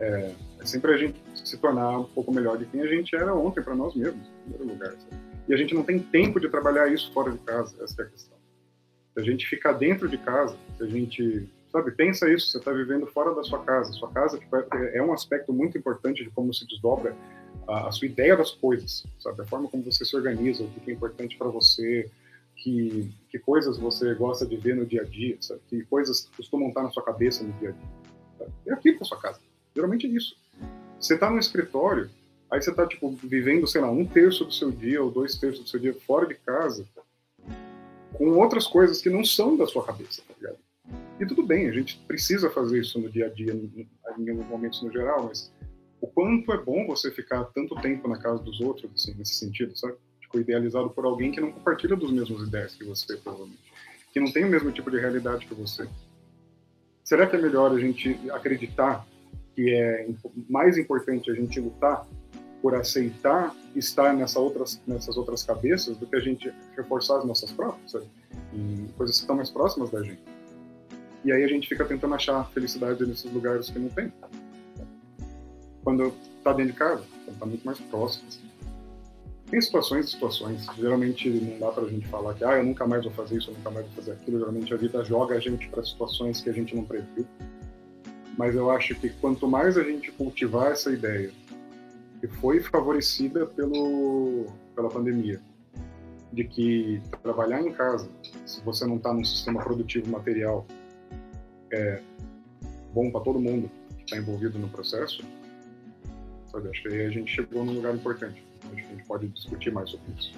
[0.00, 3.34] É, é sempre a gente se tornar um pouco melhor de quem a gente era
[3.34, 4.92] ontem para nós mesmos, em primeiro lugar.
[4.92, 5.22] Sabe?
[5.46, 8.08] E a gente não tem tempo de trabalhar isso fora de casa, essa é a
[8.08, 8.39] questão.
[9.14, 12.72] Se a gente ficar dentro de casa, se a gente, sabe, pensa isso, você está
[12.72, 13.92] vivendo fora da sua casa.
[13.92, 17.16] Sua casa tipo, é, é um aspecto muito importante de como se desdobra
[17.66, 19.42] a, a, sua ideia das coisas, sabe?
[19.42, 22.08] A forma como você se organiza, o que é importante para você,
[22.56, 25.60] que, que coisas você gosta de ver no dia a dia, sabe?
[25.68, 27.90] Que coisas costumam estar na sua cabeça no dia a dia.
[28.38, 28.52] Sabe?
[28.66, 29.40] É aqui para sua casa.
[29.74, 30.36] Geralmente é isso.
[31.00, 32.10] Você está no escritório,
[32.50, 35.64] aí você está tipo vivendo, sei lá, um terço do seu dia ou dois terços
[35.64, 36.86] do seu dia fora de casa
[38.14, 40.58] com outras coisas que não são da sua cabeça, tá ligado?
[41.18, 43.88] E tudo bem, a gente precisa fazer isso no dia a dia, em
[44.30, 45.52] alguns momentos no geral, mas
[46.00, 49.76] o quanto é bom você ficar tanto tempo na casa dos outros, assim, nesse sentido,
[49.76, 49.96] sabe?
[50.20, 53.60] Tipo, idealizado por alguém que não compartilha dos mesmos ideias que você, provavelmente.
[54.12, 55.86] Que não tem o mesmo tipo de realidade que você.
[57.04, 59.06] Será que é melhor a gente acreditar
[59.54, 60.08] que é
[60.48, 62.06] mais importante a gente lutar
[62.60, 67.50] por aceitar estar nessa outras, nessas outras cabeças do que a gente reforçar as nossas
[67.52, 68.06] próprias, sabe?
[68.52, 70.20] em coisas que estão mais próximas da gente.
[71.24, 74.12] E aí a gente fica tentando achar felicidade nesses lugares que não tem.
[75.84, 78.26] Quando está dentro de casa, está muito mais próximo.
[78.28, 78.40] Assim.
[79.50, 80.66] Tem situações e situações.
[80.76, 83.50] Geralmente não dá para a gente falar que ah, eu nunca mais vou fazer isso,
[83.50, 84.38] eu nunca mais vou fazer aquilo.
[84.38, 87.26] Geralmente a vida joga a gente para situações que a gente não previu.
[88.38, 91.30] Mas eu acho que quanto mais a gente cultivar essa ideia
[92.20, 95.40] que foi favorecida pelo, pela pandemia,
[96.32, 98.08] de que trabalhar em casa,
[98.46, 100.66] se você não está num sistema produtivo material,
[101.72, 102.02] é,
[102.92, 105.22] bom para todo mundo que está envolvido no processo,
[106.46, 106.68] sabe?
[106.68, 108.44] Acho que aí a gente chegou num lugar importante.
[108.64, 110.34] Acho que a gente pode discutir mais sobre isso,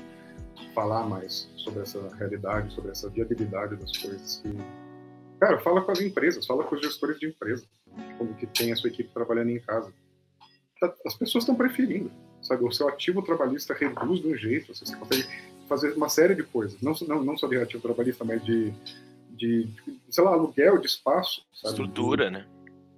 [0.75, 4.57] falar mais sobre essa realidade, sobre essa viabilidade das coisas que
[5.42, 7.66] Cara, fala com as empresas, fala com os gestores de empresa,
[8.16, 9.92] como que tem a sua equipe trabalhando em casa.
[10.83, 12.11] Tá, as pessoas estão preferindo,
[12.42, 12.64] sabe?
[12.64, 15.29] O seu ativo trabalhista reduz de um jeito, você consegue
[15.68, 18.73] fazer uma série de coisas, não, não, não só de ativo trabalhista, mas de,
[19.31, 19.68] de,
[20.11, 21.47] sei lá, aluguel de espaço.
[21.55, 21.75] Sabe?
[21.75, 22.45] Estrutura, né?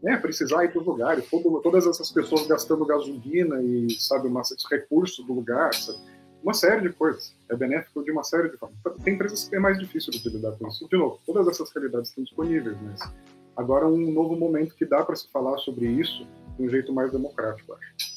[0.02, 4.40] É, precisar ir para os lugares, todo, todas essas pessoas gastando gasolina e, sabe, uma,
[4.70, 5.98] recursos do lugar, sabe?
[6.42, 7.36] uma série de coisas.
[7.50, 8.78] É benéfico de uma série de formas.
[9.04, 10.88] Tem empresas que é mais difícil de lidar com isso.
[10.88, 13.12] De novo, todas essas realidades estão disponíveis, mas
[13.54, 16.92] agora é um novo momento que dá para se falar sobre isso de um jeito
[16.92, 18.14] mais democrático, acho.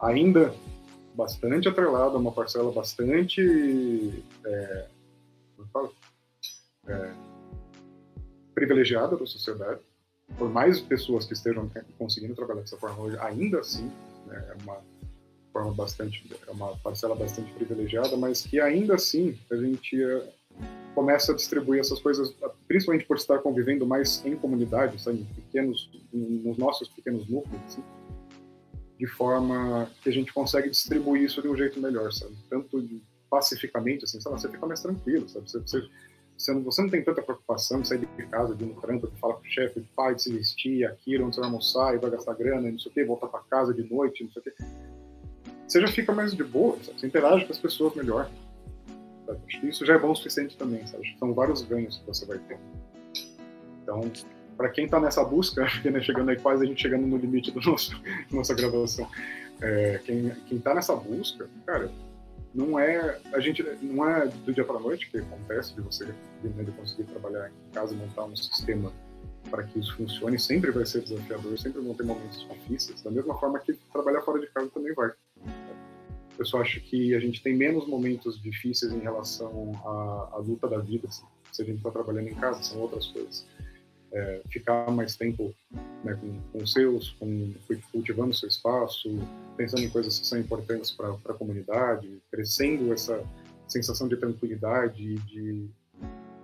[0.00, 0.54] Ainda
[1.14, 4.86] bastante atrelado uma parcela bastante é,
[5.76, 7.12] é, é,
[8.54, 9.80] privilegiada da sociedade.
[10.38, 13.90] Por mais pessoas que estejam conseguindo trabalhar dessa forma hoje, ainda assim
[14.26, 14.78] né, é uma
[15.52, 20.32] forma bastante, é uma parcela bastante privilegiada, mas que ainda assim a gente eh,
[20.94, 22.32] começa a distribuir essas coisas,
[22.70, 27.82] principalmente por estar convivendo mais em comunidades, sabe, pequenos, nos nossos pequenos núcleos, assim,
[28.96, 32.32] de forma que a gente consegue distribuir isso de um jeito melhor, sabe?
[32.48, 32.88] Tanto
[33.28, 34.40] pacificamente, assim, sabe?
[34.40, 35.50] você fica mais tranquilo, sabe?
[35.50, 35.88] Você, você,
[36.38, 39.18] você, não, você não tem tanta preocupação de sair de casa, de no trampo, de
[39.18, 42.08] falar com o chefe, pai, de se vestir, aqui, onde você vai almoçar, e vai
[42.12, 44.54] gastar grana, não sei o quê, voltar para casa de noite, não sei o quê
[45.66, 47.00] você já fica mais de boa, sabe?
[47.00, 48.28] você interage com as pessoas melhor.
[49.46, 51.16] Acho que isso já é bom o suficiente também, sabe?
[51.18, 52.58] São vários ganhos que você vai ter.
[53.82, 54.00] Então,
[54.56, 57.16] para quem está nessa busca, acho que né, chegando aí quase a gente chegando no
[57.16, 59.08] limite da nosso, nossa gravação,
[59.60, 61.90] é, quem está nessa busca, cara,
[62.54, 66.64] não é a gente não é do dia para noite que acontece de você né,
[66.64, 68.92] de conseguir trabalhar em casa, montar um sistema
[69.50, 73.38] para que isso funcione, sempre vai ser desafiador, sempre vão ter momentos difíceis, da mesma
[73.38, 75.10] forma que trabalhar fora de casa também vai.
[76.40, 80.66] Eu só acho que a gente tem menos momentos difíceis em relação à, à luta
[80.66, 81.26] da vida, assim.
[81.52, 83.46] se a gente está trabalhando em casa, são outras coisas.
[84.10, 85.54] É, ficar mais tempo
[86.02, 87.52] né, com, com seus, com,
[87.92, 89.18] cultivando seu espaço,
[89.54, 93.22] pensando em coisas que são importantes para a comunidade, crescendo essa
[93.68, 95.68] sensação de tranquilidade, de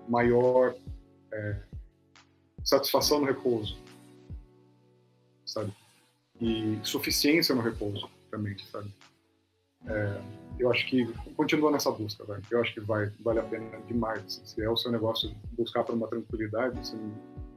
[0.06, 0.76] maior
[1.32, 1.56] é,
[2.62, 3.78] satisfação no repouso,
[5.46, 5.72] sabe?
[6.38, 8.92] E suficiência no repouso também, sabe?
[9.88, 10.20] É,
[10.59, 12.42] eu acho que continua nessa busca, velho.
[12.51, 14.25] Eu acho que vai vale a pena demais.
[14.25, 14.44] Assim.
[14.44, 16.96] Se é o seu negócio buscar por uma tranquilidade, você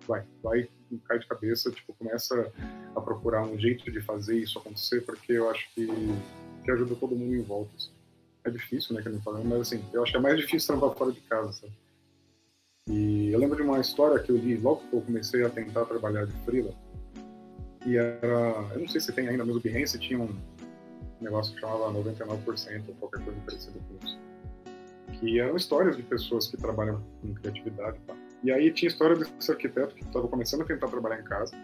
[0.08, 0.70] vai, vai
[1.08, 2.52] cai de cabeça, tipo começa
[2.96, 5.88] a procurar um jeito de fazer isso acontecer, porque eu acho que,
[6.64, 7.72] que ajuda todo mundo em volta.
[7.78, 7.92] Assim.
[8.44, 10.96] É difícil, né, que eu falando, mas assim, eu acho que é mais difícil trabalhar
[10.96, 11.74] fora de casa, sabe?
[12.90, 15.86] E eu lembro de uma história que eu li logo que eu comecei a tentar
[15.86, 16.74] trabalhar de freela.
[17.86, 20.36] E era, eu não sei se tem ainda, mas o Behance tinha um
[21.24, 24.20] negócio que chamava 99% ou qualquer coisa parecida com isso.
[25.20, 28.00] Que eram histórias de pessoas que trabalham com criatividade.
[28.06, 28.16] Tá?
[28.44, 31.56] E aí tinha história desse arquiteto que estava começando a tentar trabalhar em casa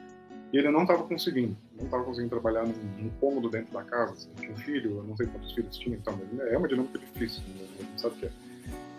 [0.52, 4.14] e ele não estava conseguindo, não estava conseguindo trabalhar num, num, cômodo dentro da casa.
[4.14, 7.00] Assim, tinha um filho, eu não sei quantos filhos tinha, então, mas é uma dinâmica
[7.00, 7.68] difícil, né?
[7.92, 8.32] não sabe o que é.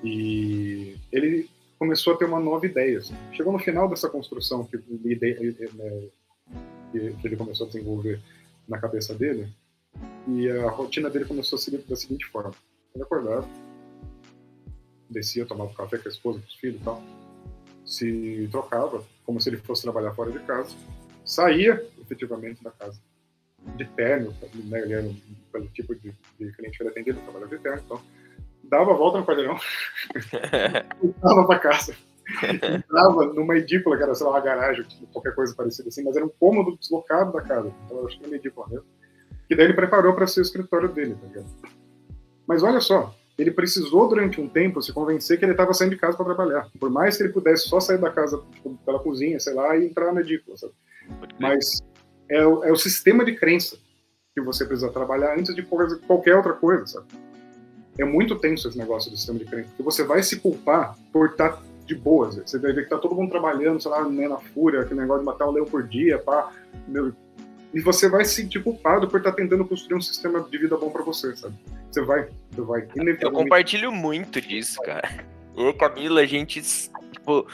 [0.04, 2.98] E ele começou a ter uma nova ideia.
[2.98, 3.14] Assim.
[3.32, 5.14] Chegou no final dessa construção que, né,
[6.92, 8.20] que ele começou a desenvolver
[8.68, 9.48] na cabeça dele,
[10.28, 12.52] e a rotina dele começou a seguir da seguinte forma:
[12.94, 13.48] ele acordava,
[15.08, 17.02] descia, tomava café com a esposa, com os filhos e tal,
[17.84, 20.74] se trocava, como se ele fosse trabalhar fora de casa,
[21.24, 23.00] saía efetivamente da casa,
[23.76, 25.14] de terno, né, ele era
[25.52, 28.02] pelo tipo de, de cliente que ele atendia, ele trabalhava de terno, então
[28.64, 29.56] dava a volta no quarteirão,
[31.00, 31.96] voltava para casa.
[32.42, 36.26] Entrava numa edícula, que era, sei lá, uma garagem, qualquer coisa parecida assim, mas era
[36.26, 37.72] um cômodo deslocado da casa.
[37.84, 38.84] Então eu acho que era uma edícula mesmo
[39.48, 41.46] que daí ele preparou para ser o escritório dele, tá ligado?
[42.46, 46.00] Mas olha só, ele precisou durante um tempo se convencer que ele estava saindo de
[46.00, 46.68] casa para trabalhar.
[46.78, 49.86] Por mais que ele pudesse só sair da casa tipo, pela cozinha, sei lá, e
[49.86, 50.72] entrar na edícula, sabe?
[51.38, 51.82] Mas
[52.28, 53.76] é o, é o sistema de crença
[54.34, 57.06] que você precisa trabalhar antes de qualquer outra coisa, sabe?
[57.98, 61.30] É muito tenso esse negócio do sistema de crença, porque você vai se culpar por
[61.30, 62.36] estar tá de boas.
[62.36, 65.20] Você vai ver que tá todo mundo trabalhando, sei lá, né, na fúria, aquele negócio
[65.20, 66.52] de matar um leão por dia, pá,
[66.86, 67.12] meu,
[67.76, 70.78] e você vai se sentir culpado por estar tá tentando construir um sistema de vida
[70.78, 71.54] bom para você, sabe?
[71.90, 72.88] Você vai, você vai.
[73.20, 75.26] Eu compartilho muito disso, cara.
[75.54, 77.46] Eu e Camila, a gente, tipo,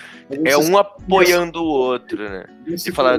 [0.45, 2.45] é um apoiando o outro, né?
[2.69, 3.19] E falar,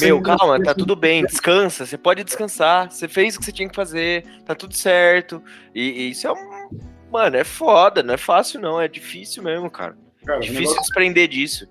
[0.00, 3.68] meu, calma, tá tudo bem, descansa, você pode descansar, você fez o que você tinha
[3.68, 5.42] que fazer, tá tudo certo.
[5.74, 6.70] E, e isso é um.
[7.12, 9.94] Mano, é foda, não é fácil não, é difícil mesmo, cara.
[10.24, 10.80] cara difícil negócio...
[10.80, 11.68] desprender disso.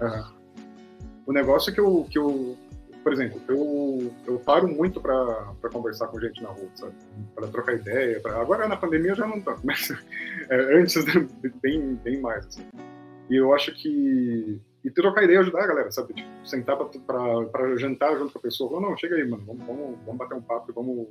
[0.00, 0.24] Uhum.
[1.26, 2.56] O negócio é que eu, que eu
[3.02, 6.94] por exemplo, eu, eu paro muito para conversar com gente na rua, sabe?
[7.34, 8.20] Para trocar ideia.
[8.20, 8.40] Pra...
[8.40, 9.90] Agora na pandemia já não tanto, mas
[10.48, 11.04] é, antes
[11.60, 12.46] bem, bem mais.
[12.46, 12.66] Assim.
[13.28, 14.60] E eu acho que.
[14.84, 16.12] E trocar ideia ajudar a galera, sabe?
[16.12, 18.70] Tipo, sentar para jantar junto com a pessoa.
[18.70, 21.08] Falar, não, chega aí, mano, vamos, vamos, vamos bater um papo vamos,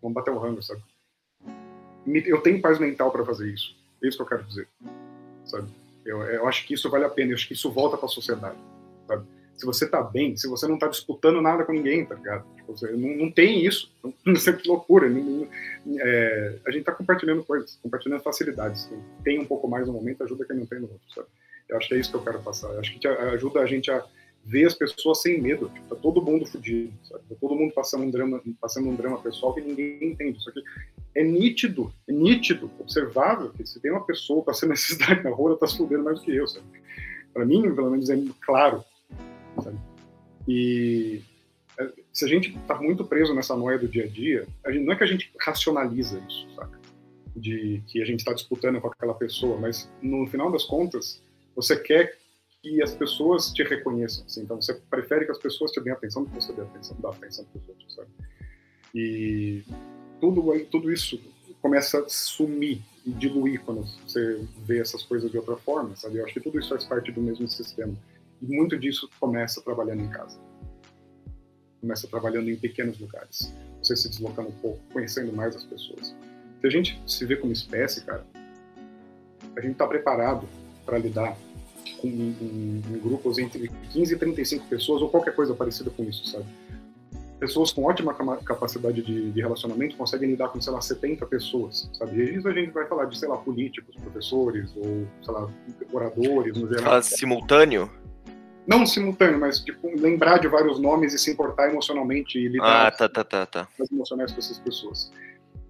[0.00, 0.82] vamos bater um rango, sabe?
[2.26, 3.76] Eu tenho paz mental para fazer isso.
[4.02, 4.68] É isso que eu quero dizer,
[5.44, 5.68] sabe?
[6.04, 8.08] Eu, eu acho que isso vale a pena, eu acho que isso volta para a
[8.08, 8.58] sociedade,
[9.06, 9.24] sabe?
[9.62, 12.44] Se você tá bem, se você não tá disputando nada com ninguém, tá ligado?
[12.56, 13.92] Tipo, você, não, não tem isso.
[14.26, 15.08] Não, sei que loucura.
[15.08, 15.46] Não,
[16.00, 18.86] é, a gente tá compartilhando coisas, compartilhando facilidades.
[18.86, 21.28] Quem tem um pouco mais no momento ajuda quem não tem no outro, sabe?
[21.68, 22.72] Eu acho que é isso que eu quero passar.
[22.72, 24.04] Eu acho que ajuda a gente a
[24.44, 25.68] ver as pessoas sem medo.
[25.68, 27.22] Tipo, tá todo mundo fudido, sabe?
[27.28, 30.38] Tá todo mundo passando um drama, passando um drama pessoal que ninguém entende.
[30.38, 30.62] Isso aqui
[31.14, 35.58] é nítido, é nítido, observável que se tem uma pessoa passando necessidade na rua, ela
[35.58, 36.66] tá se fudendo mais do que eu, sabe?
[37.32, 38.84] Para mim, pelo menos, é claro
[39.60, 39.78] Sabe?
[40.48, 41.22] E
[41.78, 44.84] é, se a gente está muito preso nessa noia do dia a dia, a gente,
[44.84, 46.80] não é que a gente racionaliza isso, saca?
[47.34, 51.22] De que a gente está disputando com aquela pessoa, mas no final das contas,
[51.54, 52.18] você quer
[52.62, 54.24] que as pessoas te reconheçam.
[54.24, 56.96] Assim, então você prefere que as pessoas te deem atenção do que você dê atenção,
[57.00, 58.08] dá atenção para os outros, sabe?
[58.94, 59.64] E
[60.20, 61.20] tudo, tudo isso
[61.60, 66.18] começa a sumir e diluir quando você vê essas coisas de outra forma, sabe?
[66.18, 67.94] Eu acho que tudo isso faz parte do mesmo sistema.
[68.42, 70.38] E muito disso começa trabalhando em casa.
[71.80, 73.54] Começa trabalhando em pequenos lugares.
[73.80, 76.14] Você se deslocando um pouco, conhecendo mais as pessoas.
[76.60, 78.26] Se a gente se vê como espécie, cara,
[79.56, 80.46] a gente está preparado
[80.84, 81.36] para lidar
[82.00, 86.26] com em, em, grupos entre 15 e 35 pessoas ou qualquer coisa parecida com isso,
[86.26, 86.46] sabe?
[87.38, 92.20] Pessoas com ótima capacidade de, de, relacionamento conseguem lidar com, sei lá, 70 pessoas, sabe?
[92.20, 95.48] E isso a gente vai falar de, sei lá, políticos, professores ou, sei lá,
[95.92, 96.84] oradores, no geral.
[96.84, 97.90] Fala simultâneo?
[98.66, 102.90] Não simultâneo, mas tipo, lembrar de vários nomes e se importar emocionalmente e lidar ah,
[102.90, 103.68] tá, tá, tá, tá.
[103.76, 105.12] com as emocionais com essas pessoas.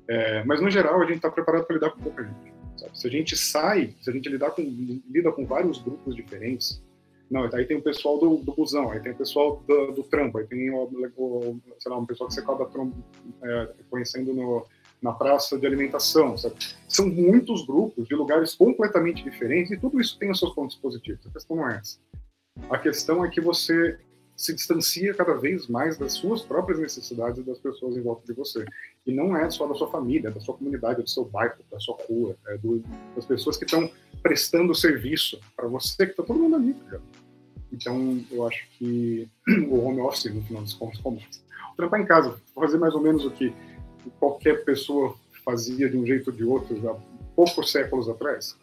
[0.08, 2.52] É, mas no geral a gente está preparado para lidar com pouca gente.
[2.76, 2.98] Sabe?
[2.98, 6.82] Se a gente sai, se a gente lidar com, lida com vários grupos diferentes,
[7.30, 10.36] não, aí tem o pessoal do, do busão, aí tem o pessoal do, do trampo,
[10.36, 10.82] aí tem o,
[11.16, 12.70] o, sei lá, um pessoal que você acaba
[13.42, 14.66] é, conhecendo no,
[15.00, 16.56] na praça de alimentação, sabe?
[16.86, 21.26] São muitos grupos de lugares completamente diferentes e tudo isso tem os seus pontos positivos.
[21.26, 21.98] A questão não é essa.
[22.70, 23.98] A questão é que você
[24.36, 28.64] se distancia cada vez mais das suas próprias necessidades das pessoas em volta de você.
[29.06, 31.96] E não é só da sua família, da sua comunidade, do seu bairro, da sua
[32.08, 32.82] rua, é do,
[33.14, 33.90] das pessoas que estão
[34.22, 36.98] prestando serviço para você, que está todo mundo ali, tá
[37.72, 39.28] Então, eu acho que
[39.68, 41.20] o home office, no final dos contos, como
[41.76, 43.52] trampar em casa, fazer mais ou menos o que
[44.18, 46.96] qualquer pessoa fazia de um jeito ou de outro há
[47.34, 48.56] poucos séculos atrás,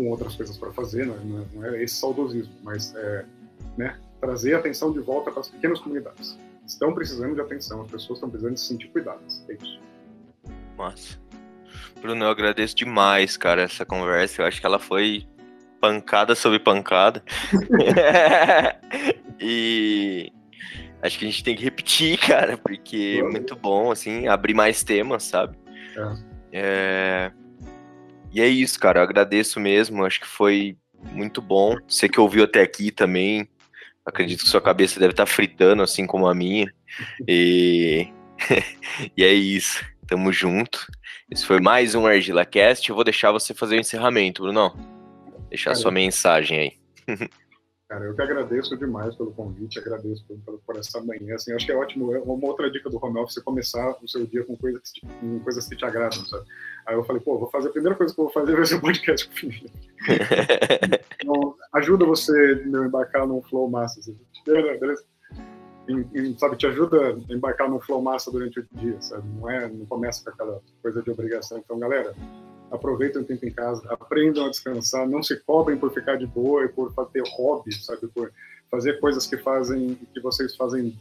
[0.00, 3.26] com outras coisas para fazer, não é, não é, esse saudosismo, mas é,
[3.76, 6.38] né, trazer atenção de volta para as pequenas comunidades.
[6.66, 9.44] Estão precisando de atenção, as pessoas estão precisando de se sentir cuidadas.
[9.50, 9.78] É isso.
[10.78, 11.18] Massa.
[12.00, 14.40] Bruno, eu agradeço demais, cara, essa conversa.
[14.40, 15.28] Eu acho que ela foi
[15.78, 17.22] pancada sobre pancada.
[19.38, 20.32] e
[21.02, 24.82] acho que a gente tem que repetir, cara, porque é muito bom, assim, abrir mais
[24.82, 25.58] temas, sabe?
[25.94, 26.30] É.
[26.52, 27.32] É...
[28.32, 29.00] E é isso, cara.
[29.00, 30.04] Eu agradeço mesmo.
[30.04, 30.76] Acho que foi
[31.12, 31.76] muito bom.
[31.88, 33.48] Você que ouviu até aqui também.
[34.04, 36.72] Acredito que sua cabeça deve estar tá fritando, assim como a minha.
[37.26, 38.08] E,
[39.16, 39.84] e é isso.
[40.06, 40.86] Tamo junto.
[41.30, 42.88] Esse foi mais um Argila Cast.
[42.88, 44.74] Eu vou deixar você fazer o encerramento, Bruno.
[45.48, 47.16] Deixar Cara, sua mensagem aí.
[47.90, 51.34] Cara, eu que agradeço demais pelo convite, agradeço por, por, essa manhã.
[51.34, 52.14] Assim, acho que é ótimo.
[52.14, 55.40] É uma outra dica do home office é começar o seu dia com coisas, com
[55.40, 56.46] coisas que te agradam, sabe?
[56.86, 58.76] Aí eu falei, pô, vou fazer a primeira coisa que eu vou fazer vai ser
[58.76, 59.72] o podcast com o Felipe.
[61.20, 63.98] então, ajuda você a embarcar num flow massa.
[63.98, 64.16] Assim.
[64.46, 65.04] Beleza?
[65.88, 69.26] E, sabe, te ajuda a embarcar num flow massa durante o dia, sabe?
[69.30, 71.58] Não é, não começa com aquela coisa de obrigação.
[71.58, 72.14] Então, galera,
[72.70, 76.64] aproveitem o tempo em casa, aprendam a descansar, não se cobrem por ficar de boa
[76.64, 78.32] e por ter hobby, sabe, por
[78.70, 80.96] fazer coisas que fazem que vocês fazem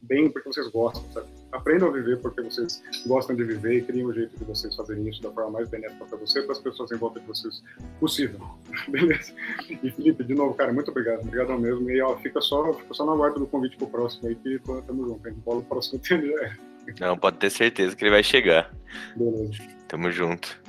[0.00, 1.26] bem porque vocês gostam, sabe?
[1.50, 5.08] Aprendam a viver porque vocês gostam de viver e criem um jeito de vocês fazerem
[5.08, 7.62] isso da forma mais benéfica para você e para as pessoas em volta de vocês
[7.98, 8.38] possível.
[8.88, 9.32] Beleza?
[9.68, 11.22] E Felipe, de novo, cara, muito obrigado.
[11.22, 11.90] Obrigado mesmo.
[11.90, 15.06] E ó, fica só, fica só na guarda do convite pro próximo aí que tamo
[15.06, 15.26] junto.
[15.26, 16.56] A gente bola o próximo tempo já é.
[17.00, 18.72] Não, pode ter certeza que ele vai chegar.
[19.16, 19.52] Beleza.
[19.88, 20.67] Tamo junto.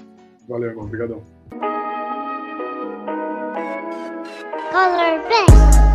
[0.50, 0.86] Valeu, irmão.
[0.86, 1.24] Obrigadão.
[4.72, 5.89] Color Bank.